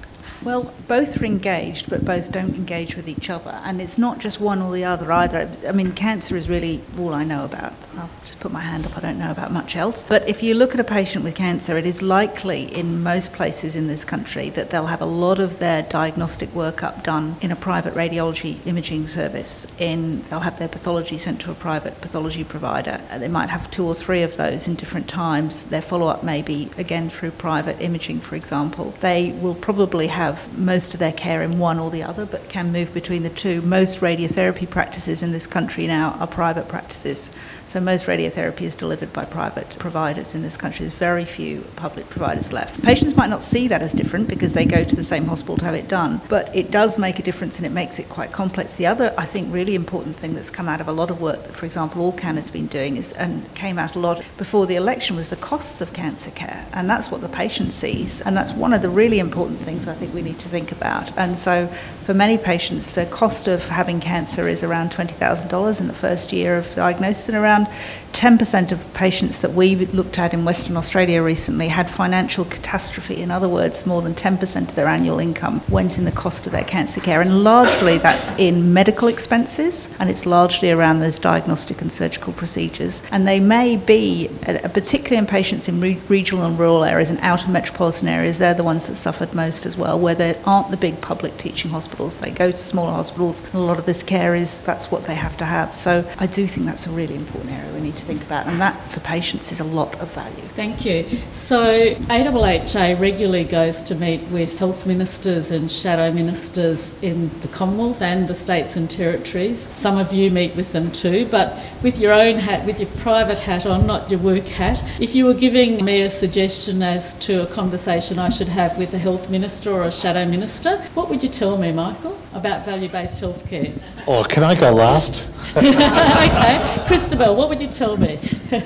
Well, 0.43 0.73
both 0.87 1.21
are 1.21 1.25
engaged, 1.25 1.91
but 1.91 2.05
both 2.05 2.31
don't 2.31 2.55
engage 2.55 2.97
with 2.97 3.09
each 3.09 3.31
other. 3.31 3.61
And 3.65 3.81
it's 3.81 3.99
not 3.99 4.19
just 4.19 4.41
one 4.41 4.63
or 4.63 4.73
the 4.73 4.85
other 4.85 5.11
either. 5.11 5.49
I 5.67 5.73
mean, 5.73 5.93
cancer 5.93 6.37
is 6.37 6.49
really 6.49 6.83
all 6.99 7.15
I 7.15 7.25
know 7.25 7.45
about. 7.45 7.75
I'll 7.97 8.11
just 8.23 8.39
put 8.41 8.53
my 8.53 8.61
hand 8.61 8.87
up, 8.87 8.97
I 8.97 9.01
don't 9.01 9.19
know 9.19 9.31
about 9.31 9.53
much 9.53 9.77
else. 9.77 10.05
But 10.05 10.29
if 10.29 10.43
you 10.43 10.55
look 10.55 10.75
at 10.75 10.81
a 10.81 10.85
patient 10.85 11.25
with 11.25 11.35
cancer, 11.35 11.77
it 11.77 11.87
is 11.87 12.03
likely 12.03 12.65
in 12.75 13.03
most 13.03 13.33
places 13.33 13.75
in 13.77 13.87
this 13.87 14.05
country 14.05 14.51
that 14.51 14.71
they'll 14.71 14.87
have 14.87 15.01
a 15.01 15.07
lot 15.07 15.39
of 15.39 15.59
their 15.59 15.83
diagnostic 15.83 16.51
workup 16.51 17.03
done 17.03 17.37
in 17.41 17.51
a 17.51 17.57
private 17.57 17.95
radiology 17.95 18.65
imaging 18.67 19.09
service. 19.09 19.67
In 19.79 20.23
They'll 20.29 20.41
have 20.41 20.59
their 20.59 20.69
pathology 20.69 21.19
sent 21.19 21.41
to 21.43 21.51
a 21.51 21.55
private 21.55 22.01
pathology 22.01 22.45
provider. 22.45 23.01
They 23.19 23.29
might 23.29 23.51
have 23.51 23.71
two 23.71 23.85
or 23.85 23.95
three 23.95 24.23
of 24.23 24.37
those 24.37 24.69
in 24.69 24.75
different 24.75 25.09
times. 25.09 25.65
Their 25.65 25.83
follow 25.83 26.09
up 26.09 26.23
may 26.23 26.43
be, 26.43 26.71
again, 26.77 27.09
through 27.09 27.33
private 27.33 27.81
imaging, 27.81 28.21
for 28.21 28.37
example. 28.37 28.95
They 29.01 29.33
will 29.33 29.55
probably 29.55 30.09
have 30.17 30.59
most 30.59 30.95
of 30.95 31.01
their 31.01 31.13
care 31.13 31.43
in 31.43 31.59
one 31.59 31.79
or 31.79 31.91
the 31.91 32.03
other, 32.03 32.25
but 32.25 32.49
can 32.49 32.73
move 32.73 32.93
between 32.95 33.23
the 33.23 33.29
two. 33.29 33.61
Most 33.61 34.01
radiotherapy 34.01 34.69
practices 34.69 35.23
in 35.23 35.31
this 35.31 35.47
country 35.47 35.87
now 35.87 36.17
are 36.19 36.27
private 36.27 36.69
practices. 36.69 37.31
So 37.67 37.81
most 37.81 38.07
radiotherapy 38.07 38.63
is 38.63 38.77
delivered 38.77 39.13
by 39.13 39.27
private 39.27 39.77
providers 39.79 40.35
in 40.35 40.43
this 40.43 40.57
country. 40.57 40.87
There's 40.87 40.99
very 40.99 41.27
few 41.27 41.61
public 41.77 42.09
providers 42.09 42.51
left. 42.51 42.83
Patients 42.83 43.15
might 43.15 43.29
not 43.29 43.43
see 43.43 43.69
that 43.69 43.83
as 43.83 43.93
different 43.93 44.29
because 44.29 44.55
they 44.55 44.65
go 44.65 44.85
to 44.85 44.97
the 44.97 45.03
same 45.03 45.27
hospital 45.27 45.59
to 45.59 45.65
have 45.67 45.75
it 45.75 45.87
done, 45.87 46.21
but 46.29 46.55
it 46.57 46.71
does 46.71 46.97
make 46.97 47.19
a 47.19 47.23
difference 47.23 47.59
and 47.59 47.67
it 47.67 47.73
makes 47.73 47.99
it 47.99 48.09
quite 48.09 48.33
complex. 48.33 48.75
The 48.77 48.87
other, 48.87 49.13
I 49.19 49.27
think, 49.27 49.53
really 49.53 49.75
important 49.75 50.17
thing 50.17 50.35
that's 50.35 50.49
come 50.49 50.69
out 50.69 50.81
of 50.81 50.89
a 50.89 50.93
lot 50.93 51.11
of 51.11 51.21
work 51.21 51.43
that, 51.43 51.55
for 51.55 51.67
example, 51.67 52.11
AllCan 52.11 52.37
has 52.37 52.49
been 52.49 52.69
doing 52.69 52.97
is, 52.97 53.13
and 53.13 53.53
came 53.55 53.79
out 53.79 53.97
a 53.97 53.99
lot 53.99 54.25
before 54.39 54.65
the 54.65 54.77
election, 54.77 55.15
was 55.15 55.29
the 55.29 55.37
costs 55.37 55.83
of 55.83 55.93
cancer 55.93 56.31
care. 56.31 56.67
And 56.73 56.89
that's 56.89 57.11
what 57.11 57.21
the 57.21 57.29
patient 57.29 57.75
sees. 57.75 58.23
And 58.23 58.35
that's 58.35 58.53
one 58.53 58.73
of 58.73 58.81
the 58.81 58.89
really 58.89 59.19
important 59.19 59.59
things 59.59 59.87
I 59.87 59.95
think 59.95 60.06
we 60.13 60.23
need 60.23 60.39
to 60.41 60.49
think 60.49 60.73
about. 60.73 61.17
And 61.19 61.39
so 61.39 61.69
for 62.05 62.15
many 62.15 62.39
patients, 62.39 62.93
the 62.93 63.07
cost 63.07 63.49
of 63.49 63.67
having 63.67 63.99
cancer 64.01 64.49
is 64.49 64.63
around 64.63 64.93
$20,000 64.93 65.81
in 65.81 65.89
the 65.89 65.93
first 65.93 66.33
year 66.33 66.57
of 66.57 66.73
diagnosis 66.75 67.29
and 67.29 67.37
around 67.37 67.67
10% 68.13 68.73
of 68.73 68.95
patients 68.95 69.41
that 69.43 69.53
we 69.53 69.75
looked 69.75 70.19
at 70.19 70.33
in 70.33 70.45
Western 70.45 70.77
Australia 70.77 71.23
recently 71.23 71.69
had 71.69 71.91
financial 71.91 72.47
catastrophe. 72.47 73.21
In 73.21 73.31
other 73.31 73.49
words, 73.49 73.85
more 73.85 74.01
than 74.01 74.15
10% 74.15 74.69
of 74.69 74.75
their 74.75 74.87
annual 74.87 75.19
income 75.19 75.61
went 75.69 75.99
in 75.99 76.05
the 76.05 76.13
cost 76.13 76.47
of 76.47 76.53
their 76.53 76.65
cancer 76.65 77.01
care. 77.01 77.21
And 77.21 77.45
largely 77.45 77.99
that's 77.99 78.31
in 78.39 78.73
medical 78.73 79.09
expenses 79.09 79.91
and 79.99 80.09
it's 80.09 80.25
largely 80.25 80.71
around 80.71 81.01
those 81.01 81.19
diagnostic 81.19 81.83
and 81.83 81.93
surgical 81.93 82.33
procedures. 82.33 83.03
And 83.11 83.29
they 83.29 83.39
may 83.39 83.77
be, 83.77 84.31
uh, 84.47 84.69
particularly 84.69 85.19
in 85.19 85.27
patients 85.27 85.69
in 85.69 85.81
regional 86.09 86.45
and 86.45 86.59
rural 86.59 86.85
areas 86.85 87.11
and 87.11 87.19
outer 87.21 87.51
metropolitan 87.51 88.09
areas, 88.09 88.39
they're 88.39 88.55
the 88.55 88.65
ones 88.65 88.87
that 88.87 88.97
suffered 88.97 89.35
most 89.35 89.67
as 89.67 89.77
well, 89.77 89.96
where 89.99 90.15
there 90.15 90.37
aren't 90.45 90.71
the 90.71 90.77
big 90.77 91.01
public 91.01 91.37
teaching 91.39 91.71
hospitals. 91.71 92.19
They 92.19 92.31
go 92.31 92.51
to 92.51 92.57
smaller 92.57 92.93
hospitals 92.93 93.43
a 93.55 93.59
lot 93.59 93.79
of 93.79 93.87
this 93.87 94.03
care 94.03 94.35
is 94.35 94.61
that's 94.63 94.91
what 94.91 95.05
they 95.07 95.15
have 95.15 95.37
to 95.39 95.45
have. 95.45 95.77
So 95.77 96.09
I 96.19 96.27
do 96.27 96.47
think 96.47 96.67
that's 96.67 96.87
a 96.87 96.91
really 96.91 97.15
important 97.15 97.53
area 97.53 97.73
we 97.73 97.81
need 97.81 97.97
to 97.97 98.05
think 98.05 98.23
about, 98.23 98.47
and 98.47 98.61
that 98.61 98.77
for 98.91 99.01
patients 99.01 99.53
is 99.53 99.61
a 99.61 99.65
lot 99.65 99.95
of 100.01 100.13
value. 100.13 100.43
Thank 100.55 100.85
you. 100.85 101.05
So, 101.33 101.95
AHHA 101.95 102.99
regularly 103.01 103.45
goes 103.45 103.83
to 103.85 103.95
meet 103.95 104.23
with 104.31 104.59
health 104.59 104.87
ministers 104.87 105.51
and 105.51 105.71
shadow 105.71 106.13
ministers 106.13 106.95
in 107.03 107.31
the 107.41 107.49
Commonwealth 107.49 108.03
and 108.03 108.29
the 108.29 108.35
states 108.35 108.77
and 108.77 108.91
territories. 108.91 109.69
Some 109.75 109.99
of 109.99 110.13
you 110.13 110.31
meet 110.31 110.55
with 110.57 110.73
them 110.73 110.91
too, 110.93 111.27
but 111.27 111.59
with 111.83 111.99
your 111.99 112.13
own 112.13 112.37
hat, 112.37 112.65
with 112.67 112.81
your 112.81 112.91
private 112.99 113.39
hat 113.39 113.67
on, 113.67 113.87
not 113.87 114.11
your 114.11 114.21
work 114.21 114.45
hat. 114.45 114.83
If 115.01 115.15
you 115.15 115.25
were 115.25 115.35
giving 115.35 115.85
me 115.85 116.03
a 116.03 116.11
suggestion 116.11 116.83
as 116.83 117.15
to 117.15 117.43
a 117.43 117.47
conversation 117.47 118.19
I 118.19 118.31
should 118.31 118.49
have 118.49 118.79
with 118.79 118.93
a 118.95 118.99
health 118.99 119.31
minister 119.31 119.73
or 119.73 119.86
a 119.87 119.93
shadow 119.93 120.25
minister, 120.27 120.79
what 120.95 121.09
would 121.09 121.23
you 121.23 121.29
tell 121.29 121.57
me, 121.57 121.73
Michael, 121.73 122.19
about 122.35 122.65
value 122.65 122.89
based 122.89 123.23
healthcare? 123.23 123.73
Oh, 124.07 124.25
can 124.25 124.43
I 124.43 124.55
go 124.55 124.73
last? 124.73 125.29
okay. 125.57 126.59
Christobel, 126.87 127.37
what 127.37 127.49
would 127.49 127.61
you 127.61 127.69
tell 127.69 127.97
me? 127.97 128.19
well, 128.51 128.63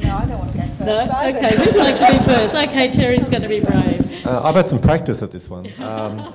no, 0.00 0.16
I 0.16 0.26
don't 0.26 0.38
want 0.38 0.52
to 0.52 0.58
go 0.58 0.64
first. 0.64 0.80
No? 0.80 0.98
Either. 0.98 1.38
Okay, 1.38 1.56
who'd 1.56 1.76
like 1.76 1.98
to 1.98 2.18
be 2.18 2.24
first? 2.24 2.54
Okay, 2.54 2.90
Terry's 2.90 3.28
going 3.28 3.42
to 3.42 3.48
be 3.48 3.60
brave. 3.60 4.26
Uh, 4.26 4.42
I've 4.42 4.54
had 4.54 4.68
some 4.68 4.80
practice 4.80 5.22
at 5.22 5.30
this 5.30 5.50
one. 5.50 5.66
Um, 5.78 6.32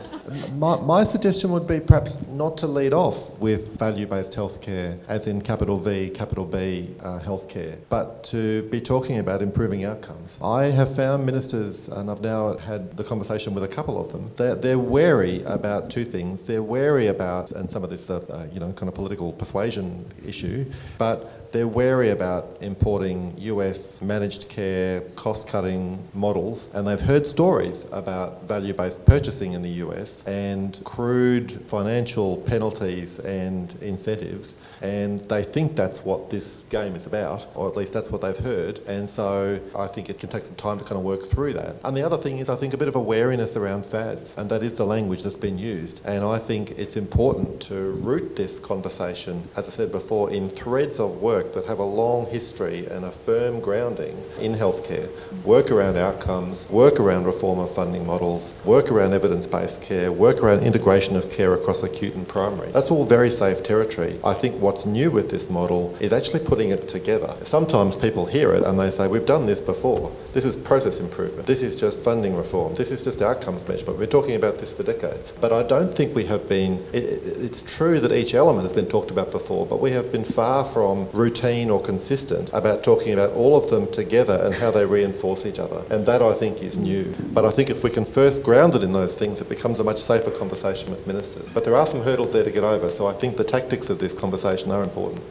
my, 0.53 0.79
my, 0.79 1.03
suggestion 1.03 1.51
would 1.51 1.67
be 1.67 1.79
perhaps 1.79 2.17
not 2.29 2.57
to 2.57 2.67
lead 2.67 2.93
off 2.93 3.37
with 3.39 3.77
value 3.77 4.05
based 4.05 4.33
healthcare, 4.33 4.97
as 5.07 5.27
in 5.27 5.41
capital 5.41 5.77
V, 5.77 6.09
capital 6.09 6.45
B 6.45 6.95
uh, 7.01 7.19
healthcare, 7.19 7.77
but 7.89 8.23
to 8.25 8.63
be 8.63 8.81
talking 8.81 9.19
about 9.19 9.41
improving 9.41 9.85
outcomes. 9.85 10.37
I 10.41 10.65
have 10.65 10.95
found 10.95 11.25
ministers, 11.25 11.87
and 11.87 12.09
I've 12.09 12.21
now 12.21 12.57
had 12.57 12.97
the 12.97 13.03
conversation 13.03 13.53
with 13.53 13.63
a 13.63 13.67
couple 13.67 13.99
of 13.99 14.11
them, 14.11 14.31
they're, 14.35 14.55
they're 14.55 14.79
wary 14.79 15.43
about 15.43 15.89
two 15.89 16.05
things. 16.05 16.41
They're 16.41 16.63
wary 16.63 17.07
about, 17.07 17.51
and 17.51 17.69
some 17.69 17.83
of 17.83 17.89
this, 17.89 18.09
uh, 18.09 18.19
uh, 18.29 18.47
you 18.53 18.59
know, 18.59 18.71
kind 18.73 18.89
of 18.89 18.95
political 18.95 19.33
persuasion 19.33 20.05
issue, 20.25 20.65
but 20.97 21.38
they're 21.51 21.67
wary 21.67 22.09
about 22.09 22.57
importing 22.61 23.33
US 23.37 24.01
managed 24.01 24.49
care, 24.49 25.01
cost 25.15 25.47
cutting 25.47 26.07
models, 26.13 26.69
and 26.73 26.87
they've 26.87 26.99
heard 26.99 27.25
stories 27.25 27.85
about 27.91 28.47
value 28.47 28.73
based 28.73 29.03
purchasing 29.05 29.53
in 29.53 29.61
the 29.61 29.83
US 29.85 30.23
and 30.25 30.79
crude 30.83 31.61
financial 31.67 32.37
penalties 32.37 33.19
and 33.19 33.75
incentives 33.81 34.55
and 34.81 35.21
they 35.25 35.43
think 35.43 35.75
that's 35.75 36.03
what 36.03 36.29
this 36.29 36.63
game 36.69 36.95
is 36.95 37.05
about, 37.05 37.45
or 37.55 37.67
at 37.67 37.75
least 37.75 37.93
that's 37.93 38.09
what 38.09 38.21
they've 38.21 38.37
heard. 38.37 38.79
And 38.87 39.09
so 39.09 39.59
I 39.75 39.87
think 39.87 40.09
it 40.09 40.19
can 40.19 40.29
take 40.29 40.45
some 40.45 40.55
time 40.55 40.79
to 40.79 40.83
kind 40.83 40.97
of 40.97 41.03
work 41.03 41.25
through 41.25 41.53
that. 41.53 41.75
And 41.83 41.95
the 41.95 42.03
other 42.03 42.17
thing 42.17 42.39
is, 42.39 42.49
I 42.49 42.55
think 42.55 42.73
a 42.73 42.77
bit 42.77 42.87
of 42.87 42.95
awareness 42.95 43.55
around 43.55 43.85
fads, 43.85 44.37
and 44.37 44.49
that 44.49 44.63
is 44.63 44.75
the 44.75 44.85
language 44.85 45.23
that's 45.23 45.35
been 45.35 45.57
used. 45.57 46.01
And 46.05 46.23
I 46.23 46.37
think 46.37 46.71
it's 46.71 46.95
important 46.95 47.61
to 47.63 47.91
root 47.91 48.35
this 48.35 48.59
conversation, 48.59 49.47
as 49.55 49.67
I 49.67 49.71
said 49.71 49.91
before, 49.91 50.31
in 50.31 50.49
threads 50.49 50.99
of 50.99 51.21
work 51.21 51.53
that 51.53 51.65
have 51.65 51.79
a 51.79 51.83
long 51.83 52.25
history 52.27 52.85
and 52.87 53.05
a 53.05 53.11
firm 53.11 53.59
grounding 53.59 54.17
in 54.39 54.53
healthcare, 54.53 55.09
work 55.43 55.71
around 55.71 55.97
outcomes, 55.97 56.69
work 56.69 56.99
around 56.99 57.25
reform 57.25 57.59
of 57.59 57.73
funding 57.73 58.05
models, 58.05 58.53
work 58.65 58.91
around 58.91 59.13
evidence 59.13 59.47
based 59.47 59.81
care, 59.81 60.11
work 60.11 60.41
around 60.41 60.61
integration 60.63 61.15
of 61.15 61.29
care 61.29 61.53
across 61.53 61.83
acute 61.83 62.15
and 62.15 62.27
primary. 62.27 62.71
That's 62.71 62.91
all 62.91 63.05
very 63.05 63.31
safe 63.31 63.63
territory. 63.63 64.19
I 64.23 64.33
think 64.33 64.55
what's 64.69 64.85
new 64.85 65.09
with 65.09 65.31
this 65.31 65.49
model 65.49 65.97
is 65.99 66.13
actually 66.13 66.39
putting 66.41 66.69
it 66.69 66.87
together. 66.87 67.35
Sometimes 67.43 67.95
people 67.95 68.27
hear 68.27 68.53
it 68.53 68.63
and 68.63 68.79
they 68.79 68.91
say, 68.91 69.07
We've 69.07 69.25
done 69.25 69.47
this 69.47 69.61
before. 69.61 70.15
This 70.33 70.45
is 70.45 70.55
process 70.55 70.99
improvement. 70.99 71.47
This 71.47 71.63
is 71.63 71.75
just 71.75 71.97
funding 72.01 72.35
reform. 72.35 72.75
This 72.75 72.91
is 72.91 73.03
just 73.03 73.23
outcomes 73.23 73.67
measurement. 73.67 73.97
We're 73.97 74.05
talking 74.05 74.35
about 74.35 74.59
this 74.59 74.71
for 74.71 74.83
decades. 74.83 75.31
But 75.31 75.51
I 75.51 75.63
don't 75.63 75.91
think 75.95 76.15
we 76.15 76.25
have 76.25 76.47
been, 76.47 76.85
it, 76.93 77.03
it's 77.47 77.63
true 77.63 77.99
that 77.99 78.11
each 78.11 78.35
element 78.35 78.61
has 78.61 78.73
been 78.73 78.85
talked 78.85 79.09
about 79.09 79.31
before, 79.31 79.65
but 79.65 79.81
we 79.81 79.89
have 79.93 80.11
been 80.11 80.23
far 80.23 80.63
from 80.63 81.09
routine 81.13 81.71
or 81.71 81.81
consistent 81.81 82.51
about 82.53 82.83
talking 82.83 83.13
about 83.13 83.31
all 83.31 83.57
of 83.57 83.71
them 83.71 83.91
together 83.91 84.39
and 84.43 84.53
how 84.53 84.69
they 84.69 84.85
reinforce 84.85 85.47
each 85.47 85.57
other. 85.57 85.81
And 85.89 86.05
that 86.05 86.21
I 86.21 86.33
think 86.33 86.61
is 86.61 86.77
new. 86.77 87.15
But 87.33 87.43
I 87.43 87.49
think 87.49 87.71
if 87.71 87.81
we 87.83 87.89
can 87.89 88.05
first 88.05 88.43
ground 88.43 88.75
it 88.75 88.83
in 88.83 88.93
those 88.93 89.15
things, 89.15 89.41
it 89.41 89.49
becomes 89.49 89.79
a 89.79 89.83
much 89.83 89.99
safer 89.99 90.29
conversation 90.29 90.91
with 90.91 91.07
ministers. 91.07 91.49
But 91.55 91.65
there 91.65 91.75
are 91.75 91.87
some 91.87 92.03
hurdles 92.03 92.33
there 92.33 92.43
to 92.43 92.51
get 92.51 92.63
over. 92.63 92.91
So 92.91 93.07
I 93.07 93.13
think 93.13 93.35
the 93.35 93.43
tactics 93.43 93.89
of 93.89 93.97
this 93.97 94.13
conversation 94.13 94.58
are 94.67 94.83
important. 94.83 95.23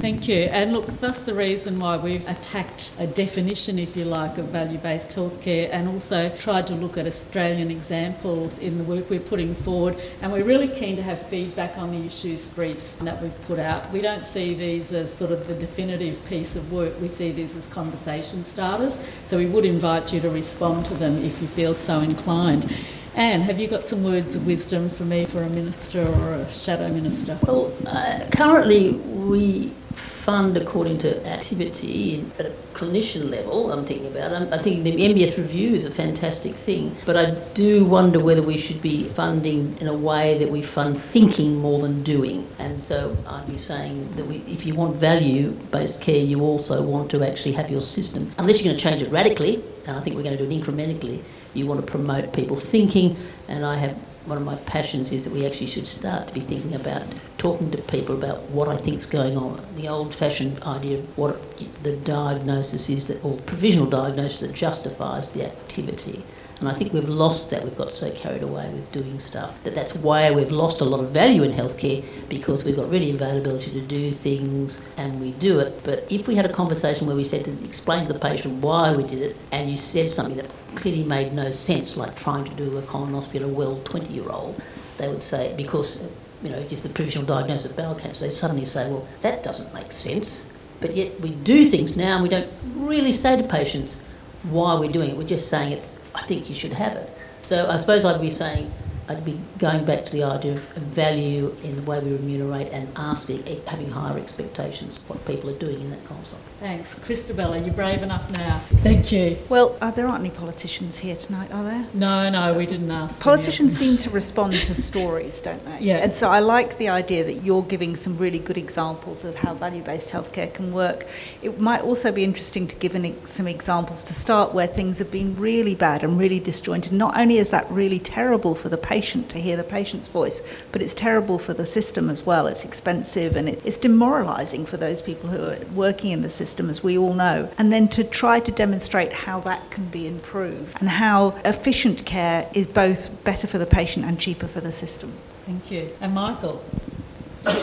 Thank 0.00 0.26
you. 0.26 0.44
And 0.44 0.72
look, 0.72 0.86
that's 0.86 1.20
the 1.20 1.34
reason 1.34 1.78
why 1.78 1.96
we've 1.98 2.26
attacked 2.26 2.90
a 2.98 3.06
definition, 3.06 3.78
if 3.78 3.96
you 3.96 4.04
like, 4.04 4.38
of 4.38 4.46
value 4.46 4.78
based 4.78 5.14
healthcare 5.14 5.68
and 5.70 5.86
also 5.86 6.28
tried 6.38 6.66
to 6.68 6.74
look 6.74 6.96
at 6.96 7.06
Australian 7.06 7.70
examples 7.70 8.58
in 8.58 8.78
the 8.78 8.84
work 8.84 9.10
we're 9.10 9.20
putting 9.20 9.54
forward. 9.54 9.96
And 10.22 10.32
we're 10.32 10.44
really 10.44 10.68
keen 10.68 10.96
to 10.96 11.02
have 11.02 11.24
feedback 11.28 11.76
on 11.76 11.90
the 11.90 12.06
issues 12.06 12.48
briefs 12.48 12.94
that 12.96 13.22
we've 13.22 13.46
put 13.46 13.58
out. 13.58 13.92
We 13.92 14.00
don't 14.00 14.26
see 14.26 14.54
these 14.54 14.92
as 14.92 15.12
sort 15.12 15.30
of 15.30 15.46
the 15.46 15.54
definitive 15.54 16.24
piece 16.26 16.56
of 16.56 16.72
work, 16.72 16.98
we 17.00 17.08
see 17.08 17.30
these 17.30 17.54
as 17.54 17.68
conversation 17.68 18.44
starters. 18.44 18.98
So 19.26 19.36
we 19.36 19.46
would 19.46 19.66
invite 19.66 20.12
you 20.12 20.20
to 20.20 20.30
respond 20.30 20.86
to 20.86 20.94
them 20.94 21.22
if 21.22 21.40
you 21.42 21.48
feel 21.48 21.74
so 21.74 22.00
inclined. 22.00 22.74
Anne, 23.14 23.42
have 23.42 23.58
you 23.58 23.68
got 23.68 23.86
some 23.86 24.02
words 24.02 24.34
of 24.34 24.46
wisdom 24.46 24.88
for 24.88 25.04
me 25.04 25.26
for 25.26 25.42
a 25.42 25.50
minister 25.50 26.00
or 26.00 26.32
a 26.32 26.50
shadow 26.50 26.88
minister? 26.88 27.38
Well, 27.46 27.70
uh, 27.86 28.26
currently 28.32 28.92
we 28.92 29.68
fund 29.94 30.56
according 30.56 30.96
to 30.96 31.26
activity 31.26 32.24
at 32.38 32.46
a 32.46 32.50
clinician 32.72 33.28
level. 33.28 33.70
I'm 33.70 33.84
thinking 33.84 34.06
about. 34.06 34.32
I'm, 34.32 34.50
I 34.50 34.56
think 34.56 34.84
the 34.84 34.92
MBS 34.92 35.36
review 35.36 35.74
is 35.74 35.84
a 35.84 35.90
fantastic 35.90 36.54
thing, 36.54 36.96
but 37.04 37.18
I 37.18 37.32
do 37.52 37.84
wonder 37.84 38.18
whether 38.18 38.40
we 38.40 38.56
should 38.56 38.80
be 38.80 39.04
funding 39.10 39.76
in 39.78 39.88
a 39.88 39.96
way 39.96 40.38
that 40.38 40.50
we 40.50 40.62
fund 40.62 40.98
thinking 40.98 41.58
more 41.58 41.80
than 41.80 42.02
doing. 42.02 42.48
And 42.58 42.80
so 42.82 43.14
I'd 43.26 43.46
be 43.46 43.58
saying 43.58 44.16
that 44.16 44.24
we, 44.24 44.36
if 44.48 44.64
you 44.64 44.74
want 44.74 44.96
value-based 44.96 46.00
care, 46.00 46.16
you 46.16 46.40
also 46.40 46.82
want 46.82 47.10
to 47.10 47.28
actually 47.28 47.52
have 47.52 47.70
your 47.70 47.82
system, 47.82 48.32
unless 48.38 48.64
you're 48.64 48.70
going 48.70 48.78
to 48.78 48.82
change 48.82 49.02
it 49.02 49.10
radically. 49.10 49.62
And 49.86 49.98
I 49.98 50.00
think 50.00 50.16
we're 50.16 50.22
going 50.22 50.38
to 50.38 50.46
do 50.46 50.50
it 50.50 50.62
incrementally 50.62 51.20
you 51.54 51.66
want 51.66 51.84
to 51.84 51.86
promote 51.86 52.32
people 52.32 52.56
thinking, 52.56 53.16
and 53.48 53.64
I 53.64 53.76
have 53.76 53.96
one 54.24 54.38
of 54.38 54.44
my 54.44 54.56
passions 54.56 55.10
is 55.10 55.24
that 55.24 55.32
we 55.32 55.44
actually 55.44 55.66
should 55.66 55.86
start 55.86 56.28
to 56.28 56.34
be 56.34 56.40
thinking 56.40 56.74
about 56.74 57.02
talking 57.38 57.70
to 57.72 57.78
people 57.78 58.14
about 58.14 58.40
what 58.50 58.68
I 58.68 58.76
think 58.76 58.96
is 58.96 59.06
going 59.06 59.36
on. 59.36 59.60
The 59.74 59.88
old-fashioned 59.88 60.62
idea 60.62 60.98
of 60.98 61.18
what 61.18 61.58
the 61.82 61.96
diagnosis 61.96 62.88
is 62.88 63.08
that, 63.08 63.24
or 63.24 63.36
provisional 63.38 63.86
diagnosis 63.86 64.40
that 64.40 64.54
justifies 64.54 65.32
the 65.32 65.46
activity. 65.46 66.22
And 66.62 66.70
I 66.70 66.74
think 66.74 66.92
we've 66.92 67.08
lost 67.08 67.50
that. 67.50 67.64
We've 67.64 67.76
got 67.76 67.90
so 67.90 68.08
carried 68.12 68.44
away 68.44 68.70
with 68.72 68.90
doing 68.92 69.18
stuff 69.18 69.60
that 69.64 69.74
that's 69.74 69.96
why 69.96 70.30
we've 70.30 70.52
lost 70.52 70.80
a 70.80 70.84
lot 70.84 71.00
of 71.00 71.10
value 71.10 71.42
in 71.42 71.50
healthcare 71.50 72.04
because 72.28 72.64
we've 72.64 72.76
got 72.76 72.88
ready 72.88 73.10
availability 73.10 73.72
to 73.72 73.80
do 73.80 74.12
things 74.12 74.84
and 74.96 75.20
we 75.20 75.32
do 75.32 75.58
it. 75.58 75.82
But 75.82 76.06
if 76.10 76.28
we 76.28 76.36
had 76.36 76.46
a 76.46 76.52
conversation 76.52 77.08
where 77.08 77.16
we 77.16 77.24
said 77.24 77.44
to 77.46 77.64
explain 77.64 78.06
to 78.06 78.12
the 78.12 78.18
patient 78.20 78.62
why 78.62 78.94
we 78.94 79.02
did 79.02 79.18
it 79.22 79.36
and 79.50 79.68
you 79.68 79.76
said 79.76 80.08
something 80.08 80.36
that 80.36 80.48
clearly 80.76 81.02
made 81.02 81.32
no 81.32 81.50
sense, 81.50 81.96
like 81.96 82.14
trying 82.14 82.44
to 82.44 82.54
do 82.54 82.78
a 82.78 82.82
colonoscopy 82.82 83.42
on 83.42 83.50
a 83.50 83.52
well 83.52 83.80
20 83.82 84.12
year 84.12 84.30
old, 84.30 84.62
they 84.98 85.08
would 85.08 85.24
say, 85.24 85.52
because, 85.56 86.00
you 86.44 86.50
know, 86.50 86.62
just 86.68 86.84
the 86.84 86.90
provisional 86.90 87.26
diagnosis 87.26 87.70
of 87.70 87.76
bowel 87.76 87.96
cancer, 87.96 88.24
they 88.24 88.30
suddenly 88.30 88.64
say, 88.64 88.88
well, 88.88 89.04
that 89.22 89.42
doesn't 89.42 89.74
make 89.74 89.90
sense. 89.90 90.48
But 90.80 90.94
yet 90.94 91.18
we 91.20 91.30
do 91.30 91.64
things 91.64 91.96
now 91.96 92.14
and 92.14 92.22
we 92.22 92.28
don't 92.28 92.52
really 92.76 93.10
say 93.10 93.36
to 93.36 93.42
patients 93.42 94.00
why 94.44 94.78
we're 94.78 94.92
doing 94.92 95.10
it. 95.10 95.16
We're 95.16 95.24
just 95.24 95.48
saying 95.48 95.72
it's, 95.72 95.98
I 96.14 96.22
think 96.22 96.48
you 96.48 96.54
should 96.54 96.72
have 96.72 96.94
it. 96.94 97.10
So 97.42 97.68
I 97.68 97.76
suppose 97.76 98.04
I'd 98.04 98.20
be 98.20 98.30
saying, 98.30 98.72
I'd 99.12 99.24
be 99.26 99.38
going 99.58 99.84
back 99.84 100.06
to 100.06 100.12
the 100.12 100.22
idea 100.22 100.52
of 100.52 100.60
value 100.76 101.54
in 101.62 101.76
the 101.76 101.82
way 101.82 102.00
we 102.00 102.12
remunerate 102.12 102.72
and 102.72 102.88
asking, 102.96 103.44
having 103.66 103.90
higher 103.90 104.18
expectations 104.18 104.96
of 104.96 105.10
what 105.10 105.24
people 105.26 105.50
are 105.50 105.58
doing 105.58 105.82
in 105.82 105.90
that 105.90 106.02
concept. 106.06 106.40
Thanks. 106.60 106.94
Christobel, 106.94 107.50
are 107.50 107.62
you 107.62 107.70
brave 107.72 108.02
enough 108.02 108.30
now? 108.30 108.60
Thank 108.82 109.12
you. 109.12 109.36
Well, 109.50 109.76
uh, 109.82 109.90
there 109.90 110.06
aren't 110.06 110.20
any 110.20 110.30
politicians 110.30 110.98
here 110.98 111.16
tonight, 111.16 111.52
are 111.52 111.62
there? 111.62 111.86
No, 111.92 112.30
no, 112.30 112.54
we 112.54 112.64
didn't 112.64 112.90
ask. 112.90 113.20
Politicians 113.20 113.76
seem 113.76 113.98
to 113.98 114.10
respond 114.22 114.54
to 114.54 114.74
stories, 114.74 115.42
don't 115.42 115.62
they? 115.66 115.78
Yeah. 115.80 115.98
And 115.98 116.14
so 116.14 116.30
I 116.30 116.38
like 116.38 116.78
the 116.78 116.88
idea 116.88 117.22
that 117.24 117.44
you're 117.44 117.64
giving 117.64 117.96
some 117.96 118.16
really 118.16 118.38
good 118.38 118.56
examples 118.56 119.24
of 119.24 119.34
how 119.34 119.52
value 119.52 119.82
based 119.82 120.08
healthcare 120.08 120.52
can 120.54 120.72
work. 120.72 121.06
It 121.42 121.60
might 121.60 121.82
also 121.82 122.10
be 122.12 122.24
interesting 122.24 122.66
to 122.68 122.76
give 122.76 122.94
an, 122.94 123.26
some 123.26 123.46
examples 123.46 124.04
to 124.04 124.14
start 124.14 124.54
where 124.54 124.66
things 124.66 124.98
have 125.00 125.10
been 125.10 125.36
really 125.36 125.74
bad 125.74 126.02
and 126.02 126.18
really 126.18 126.40
disjointed. 126.40 126.92
Not 126.92 127.18
only 127.18 127.36
is 127.36 127.50
that 127.50 127.70
really 127.70 127.98
terrible 127.98 128.54
for 128.54 128.70
the 128.70 128.78
patient 128.78 129.01
to 129.02 129.38
hear 129.38 129.56
the 129.56 129.64
patient's 129.64 130.08
voice, 130.08 130.40
but 130.70 130.80
it's 130.80 130.94
terrible 130.94 131.38
for 131.38 131.54
the 131.54 131.66
system 131.66 132.08
as 132.08 132.24
well. 132.24 132.46
It's 132.46 132.64
expensive 132.64 133.36
and 133.36 133.48
it, 133.48 133.60
it's 133.64 133.78
demoralising 133.78 134.66
for 134.66 134.76
those 134.76 135.02
people 135.02 135.28
who 135.28 135.42
are 135.44 135.58
working 135.74 136.12
in 136.12 136.22
the 136.22 136.30
system, 136.30 136.70
as 136.70 136.82
we 136.82 136.96
all 136.96 137.14
know, 137.14 137.50
and 137.58 137.72
then 137.72 137.88
to 137.88 138.04
try 138.04 138.40
to 138.40 138.52
demonstrate 138.52 139.12
how 139.12 139.40
that 139.40 139.70
can 139.70 139.86
be 139.86 140.06
improved 140.06 140.76
and 140.80 140.88
how 140.88 141.30
efficient 141.44 142.04
care 142.04 142.48
is 142.54 142.66
both 142.66 143.24
better 143.24 143.46
for 143.46 143.58
the 143.58 143.66
patient 143.66 144.06
and 144.06 144.18
cheaper 144.18 144.46
for 144.46 144.60
the 144.60 144.72
system. 144.72 145.12
Thank 145.46 145.70
you. 145.70 145.90
And 146.00 146.14
Michael, 146.14 146.62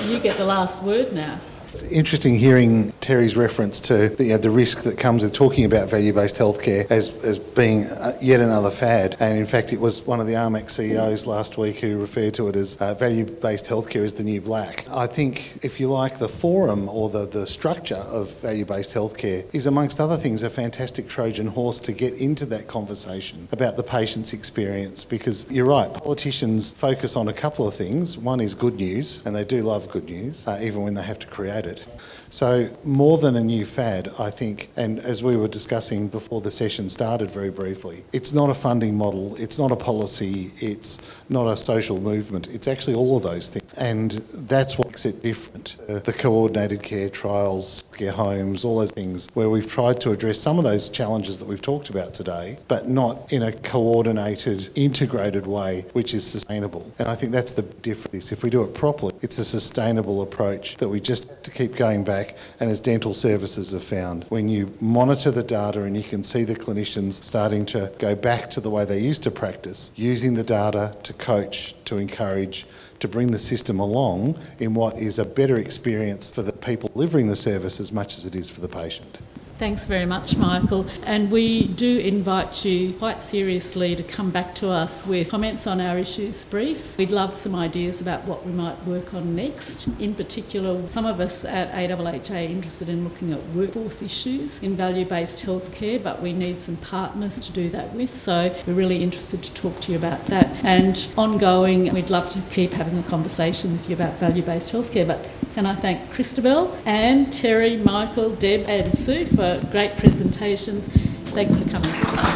you 0.04 0.20
get 0.20 0.38
the 0.38 0.46
last 0.46 0.84
word 0.84 1.14
now. 1.14 1.40
It's 1.72 1.84
interesting 1.84 2.36
hearing 2.36 2.92
Terry's 2.94 3.36
reference 3.36 3.80
to 3.82 4.10
the, 4.10 4.36
the 4.38 4.50
risk 4.50 4.82
that 4.84 4.98
comes 4.98 5.22
with 5.22 5.34
talking 5.34 5.66
about 5.66 5.88
value-based 5.88 6.36
healthcare 6.36 6.90
as, 6.90 7.10
as 7.24 7.38
being 7.38 7.86
uh, 7.86 8.18
yet 8.20 8.40
another 8.40 8.72
fad. 8.72 9.16
And 9.20 9.38
in 9.38 9.46
fact, 9.46 9.72
it 9.72 9.80
was 9.80 10.02
one 10.02 10.20
of 10.20 10.26
the 10.26 10.34
AHMAC 10.34 10.72
CEOs 10.72 11.28
last 11.28 11.60
week 11.60 11.78
who 11.78 12.00
referred 12.00 12.34
to 12.36 12.48
it 12.48 12.56
as 12.56 12.76
uh, 12.78 12.96
value-based 12.96 13.66
healthcare 13.66 14.02
is 14.02 14.16
the 14.16 14.24
new 14.24 14.42
black. 14.42 14.86
I 14.90 15.06
think, 15.06 15.60
if 15.64 15.80
you 15.80 15.92
like, 15.92 16.18
the 16.18 16.28
forum 16.28 16.90
or 16.90 17.08
the, 17.08 17.28
the 17.28 17.46
structure 17.46 17.96
of 17.96 18.36
value-based 18.40 18.94
healthcare 18.94 19.46
is, 19.54 19.68
amongst 19.68 20.00
other 20.00 20.18
things, 20.18 20.42
a 20.42 20.50
fantastic 20.50 21.08
Trojan 21.08 21.48
horse 21.48 21.80
to 21.82 21.92
get 21.92 22.16
into 22.16 22.48
that 22.48 22.68
conversation 22.68 23.48
about 23.52 23.78
the 23.78 23.84
patient's 23.84 24.34
experience. 24.34 25.04
Because 25.04 25.50
you're 25.52 25.68
right, 25.68 25.94
politicians 25.94 26.72
focus 26.72 27.16
on 27.16 27.28
a 27.28 27.34
couple 27.34 27.68
of 27.68 27.76
things. 27.76 28.18
One 28.18 28.40
is 28.40 28.56
good 28.56 28.76
news, 28.76 29.22
and 29.26 29.36
they 29.36 29.44
do 29.44 29.62
love 29.62 29.88
good 29.92 30.06
news, 30.06 30.48
uh, 30.48 30.60
even 30.64 30.84
when 30.84 30.96
they 30.96 31.04
have 31.04 31.20
to 31.20 31.28
create 31.28 31.59
it. 31.66 31.86
So, 32.32 32.70
more 32.84 33.18
than 33.18 33.36
a 33.36 33.42
new 33.42 33.66
fad, 33.66 34.12
I 34.20 34.30
think, 34.30 34.70
and 34.76 35.00
as 35.00 35.24
we 35.24 35.36
were 35.36 35.48
discussing 35.48 36.08
before 36.08 36.42
the 36.42 36.52
session 36.52 36.88
started 36.88 37.32
very 37.32 37.50
briefly, 37.50 38.04
it's 38.14 38.34
not 38.34 38.52
a 38.52 38.54
funding 38.54 38.96
model, 38.96 39.36
it's 39.38 39.58
not 39.58 39.72
a 39.72 39.76
policy, 39.76 40.52
it's 40.60 41.00
not 41.30 41.48
a 41.48 41.58
social 41.58 42.00
movement, 42.00 42.48
it's 42.48 42.68
actually 42.68 42.94
all 42.94 43.18
of 43.18 43.24
those 43.24 43.50
things. 43.50 43.66
And 43.78 44.12
that's 44.34 44.78
what 44.78 44.88
makes 44.88 45.06
it 45.06 45.24
different. 45.24 45.76
The 45.88 46.14
coordinated 46.14 46.84
care 46.84 47.10
trials, 47.10 47.84
care 47.94 48.12
homes, 48.12 48.64
all 48.64 48.78
those 48.78 48.92
things, 48.92 49.28
where 49.34 49.50
we've 49.50 49.70
tried 49.70 50.00
to 50.02 50.12
address 50.12 50.40
some 50.40 50.60
of 50.60 50.64
those 50.64 50.90
challenges 50.90 51.40
that 51.40 51.48
we've 51.48 51.62
talked 51.62 51.90
about 51.90 52.14
today, 52.14 52.60
but 52.68 52.88
not 52.88 53.34
in 53.34 53.42
a 53.42 53.52
coordinated, 53.52 54.70
integrated 54.76 55.48
way 55.48 55.86
which 55.94 56.14
is 56.14 56.26
sustainable. 56.26 56.92
And 57.00 57.08
I 57.08 57.16
think 57.16 57.32
that's 57.32 57.54
the 57.54 57.64
difference. 57.64 58.32
If 58.32 58.44
we 58.44 58.52
do 58.52 58.64
it 58.64 58.76
properly, 58.76 59.16
it's 59.22 59.40
a 59.40 59.46
sustainable 59.46 60.22
approach 60.22 60.76
that 60.78 60.90
we 60.90 61.00
just 61.00 61.28
have 61.30 61.44
to 61.44 61.52
keep 61.52 61.76
going 61.76 62.04
back 62.04 62.19
back, 62.24 62.36
and 62.60 62.70
as 62.70 62.80
dental 62.80 63.14
services 63.14 63.72
have 63.72 63.84
found, 63.84 64.26
when 64.30 64.50
you 64.50 64.74
monitor 64.82 65.32
the 65.32 65.44
data 65.44 65.84
and 65.84 65.96
you 65.96 66.04
can 66.04 66.24
see 66.24 66.44
the 66.44 66.56
clinicians 66.56 67.24
starting 67.24 67.66
to 67.66 67.92
go 68.00 68.16
back 68.16 68.50
to 68.52 68.62
the 68.62 68.70
way 68.70 68.86
they 68.86 69.00
used 69.00 69.24
to 69.24 69.32
practice, 69.32 69.92
using 69.96 70.34
the 70.34 70.44
data 70.44 70.96
to 71.04 71.14
coach, 71.14 71.76
to 71.86 71.98
encourage, 71.98 72.66
to 73.00 73.08
bring 73.08 73.32
the 73.32 73.40
system 73.40 73.80
along 73.80 74.38
in 74.60 74.74
what 74.74 74.98
is 74.98 75.20
a 75.20 75.26
better 75.26 75.58
experience 75.58 76.30
for 76.30 76.42
the 76.42 76.52
people 76.52 76.90
delivering 76.94 77.28
the 77.28 77.36
service 77.36 77.80
as 77.80 77.92
much 77.92 78.18
as 78.18 78.26
it 78.26 78.36
is 78.36 78.50
for 78.50 78.62
the 78.62 78.68
patient. 78.68 79.20
Thanks 79.60 79.88
very 79.88 80.06
much, 80.06 80.38
Michael. 80.38 80.88
And 81.04 81.30
we 81.30 81.68
do 81.68 81.98
invite 82.00 82.64
you 82.64 82.94
quite 82.94 83.22
seriously 83.22 83.94
to 83.94 84.02
come 84.02 84.32
back 84.32 84.56
to 84.56 84.70
us 84.70 85.06
with 85.06 85.30
comments 85.30 85.68
on 85.68 85.82
our 85.82 85.98
issues 85.98 86.46
briefs. 86.46 86.98
We'd 86.98 87.12
love 87.12 87.36
some 87.36 87.54
ideas 87.54 88.00
about 88.00 88.24
what 88.24 88.46
we 88.46 88.54
might 88.54 88.82
work 88.86 89.14
on 89.14 89.36
next. 89.36 89.90
In 90.00 90.16
particular, 90.16 90.88
some 90.88 91.06
of 91.06 91.20
us 91.20 91.44
at 91.44 91.74
AHH 91.74 92.32
are 92.32 92.38
interested 92.38 92.88
in 92.88 93.04
looking 93.04 93.34
at 93.34 93.46
workforce 93.50 94.02
issues 94.02 94.64
in 94.64 94.78
value 94.78 95.04
based 95.04 95.46
healthcare, 95.46 96.02
but 96.02 96.22
we 96.22 96.32
need 96.32 96.62
some 96.62 96.78
partners 96.78 97.38
to 97.42 97.52
do 97.52 97.70
that 97.72 97.94
with. 97.94 98.16
So 98.16 98.56
we're 98.66 98.74
really 98.76 99.04
interested 99.04 99.44
to 99.44 99.54
talk 99.54 99.82
to 99.82 99.92
you 99.92 99.98
about 99.98 100.26
that. 100.28 100.64
And 100.64 101.06
ongoing, 101.18 101.94
we'd 101.94 102.10
love 102.10 102.30
to 102.30 102.40
keep 102.50 102.72
having 102.72 102.98
a 102.98 103.04
conversation 103.04 103.74
with 103.74 103.90
you 103.90 103.96
about 103.98 104.14
value 104.20 104.42
based 104.42 104.72
healthcare. 104.72 105.06
But 105.06 105.30
can 105.60 105.66
I 105.66 105.76
thank 105.76 106.00
Christobel, 106.14 106.74
Anne, 106.86 107.30
Terry, 107.32 107.76
Michael, 107.76 108.30
Deb, 108.30 108.70
and 108.70 108.98
Sue 108.98 109.26
for 109.26 109.60
great 109.72 109.98
presentations. 109.98 110.88
Thanks 111.34 111.60
for 111.60 111.70
coming. 111.70 112.29